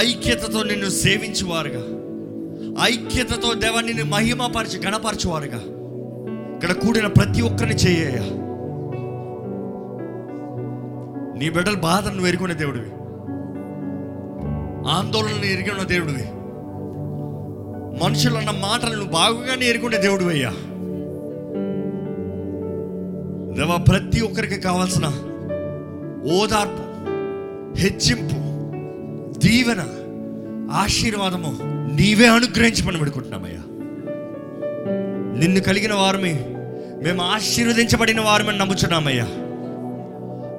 ఐక్యతతో 0.00 0.60
నిన్ను 0.62 0.90
సేవించేవారుగా 0.98 1.82
ఐక్యతతో 2.84 3.48
దేవ 3.54 3.80
నిన్ను 3.80 4.04
మహిమపరిచి 4.04 4.78
గణపరచేవారుగా 4.86 5.60
ఇక్కడ 6.54 6.72
కూడిన 6.82 7.08
ప్రతి 7.12 7.40
ఒక్కరిని 7.42 7.76
చేయ 7.76 8.18
నీ 11.40 11.50
బిడ్డల 11.50 11.74
బాధను 11.74 12.12
నువ్వు 12.12 12.26
ఎరుకునే 12.26 12.54
దేవుడివి. 12.54 12.90
ఆందోళనలు 14.90 15.44
ఎరిగిన 15.44 15.82
దేవుడివి. 15.82 16.24
మనుషులు 18.04 18.36
అన్న 18.36 18.50
మాటలను 18.50 19.04
బాగుగానే 19.04 19.66
ఎరుకునే 19.66 19.98
దేవుడు 19.98 20.24
అయ్యా. 20.24 20.50
దేవా 23.56 23.76
ప్రతి 23.76 24.20
ఒక్కరికి 24.20 24.56
కావాల్సిన 24.56 25.06
ఓదార్పు 26.32 26.84
హెచ్చింపు 27.80 28.38
దీవెన 29.38 29.82
ఆశీర్వాదము 30.72 31.58
నీవే 31.92 32.26
అనుగ్రహించమని 32.26 32.98
పెడుకుంటున్నామయ్యా 32.98 33.62
నిన్ను 35.38 35.60
కలిగిన 35.60 35.94
వారమే 35.94 36.46
మేము 37.02 37.22
ఆశీర్వదించబడిన 37.22 38.20
వారమని 38.20 38.58
నమ్ముచున్నామయ్యా. 38.58 39.26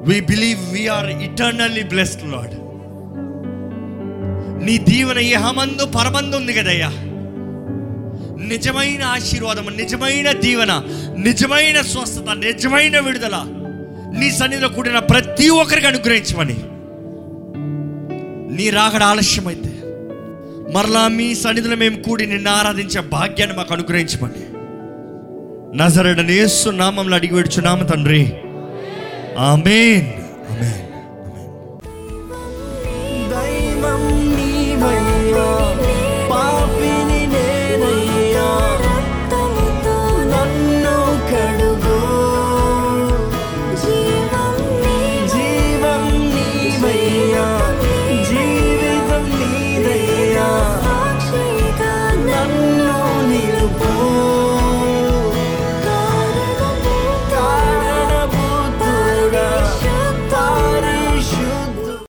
We 0.08 0.20
believe 0.20 0.74
we are 0.74 1.10
eternally 1.10 1.84
blessed 1.84 2.32
Lord 2.32 2.56
నీ 4.66 4.78
దీవెన 4.78 5.20
యహమందు 5.20 5.86
పరమందు 5.86 6.36
ఉంది 6.36 6.54
కదయ్యా. 6.54 6.90
నిజమైన 8.48 9.04
ఆశీర్వాదం 9.04 9.78
నిజమైన 9.78 10.32
దీవెన 10.32 10.84
నిజమైన 11.18 11.82
స్వస్థత 11.82 12.30
నిజమైన 12.30 13.00
విడుదల 13.00 13.36
నీ 14.20 14.32
సన్నిధిలో 14.32 14.70
కూడిన 14.70 15.00
ప్రతి 15.00 15.50
ఒక్కరికి 15.50 15.88
అనుగ్రహించమని. 15.88 16.58
నీ 18.58 18.70
రాకడ 18.70 19.04
ఆలస్యమైతే 19.04 19.72
మరలా 20.72 21.08
మీ 21.08 21.36
సన్నిధిలో 21.36 21.76
మేము 21.76 22.04
కూడి 22.04 22.26
నిన్ను 22.26 22.52
ఆరాధించే 22.52 23.02
భాగ్యాన్ని 23.02 23.58
మాకు 23.58 23.74
అనుగ్రహించమని. 23.74 24.44
నజరడనేసు 25.78 26.70
నామంలో 26.70 27.16
అడిగి 27.16 27.62
నామ 27.62 27.84
తండ్రి. 27.84 28.34
ఆమెన్ 29.36 30.21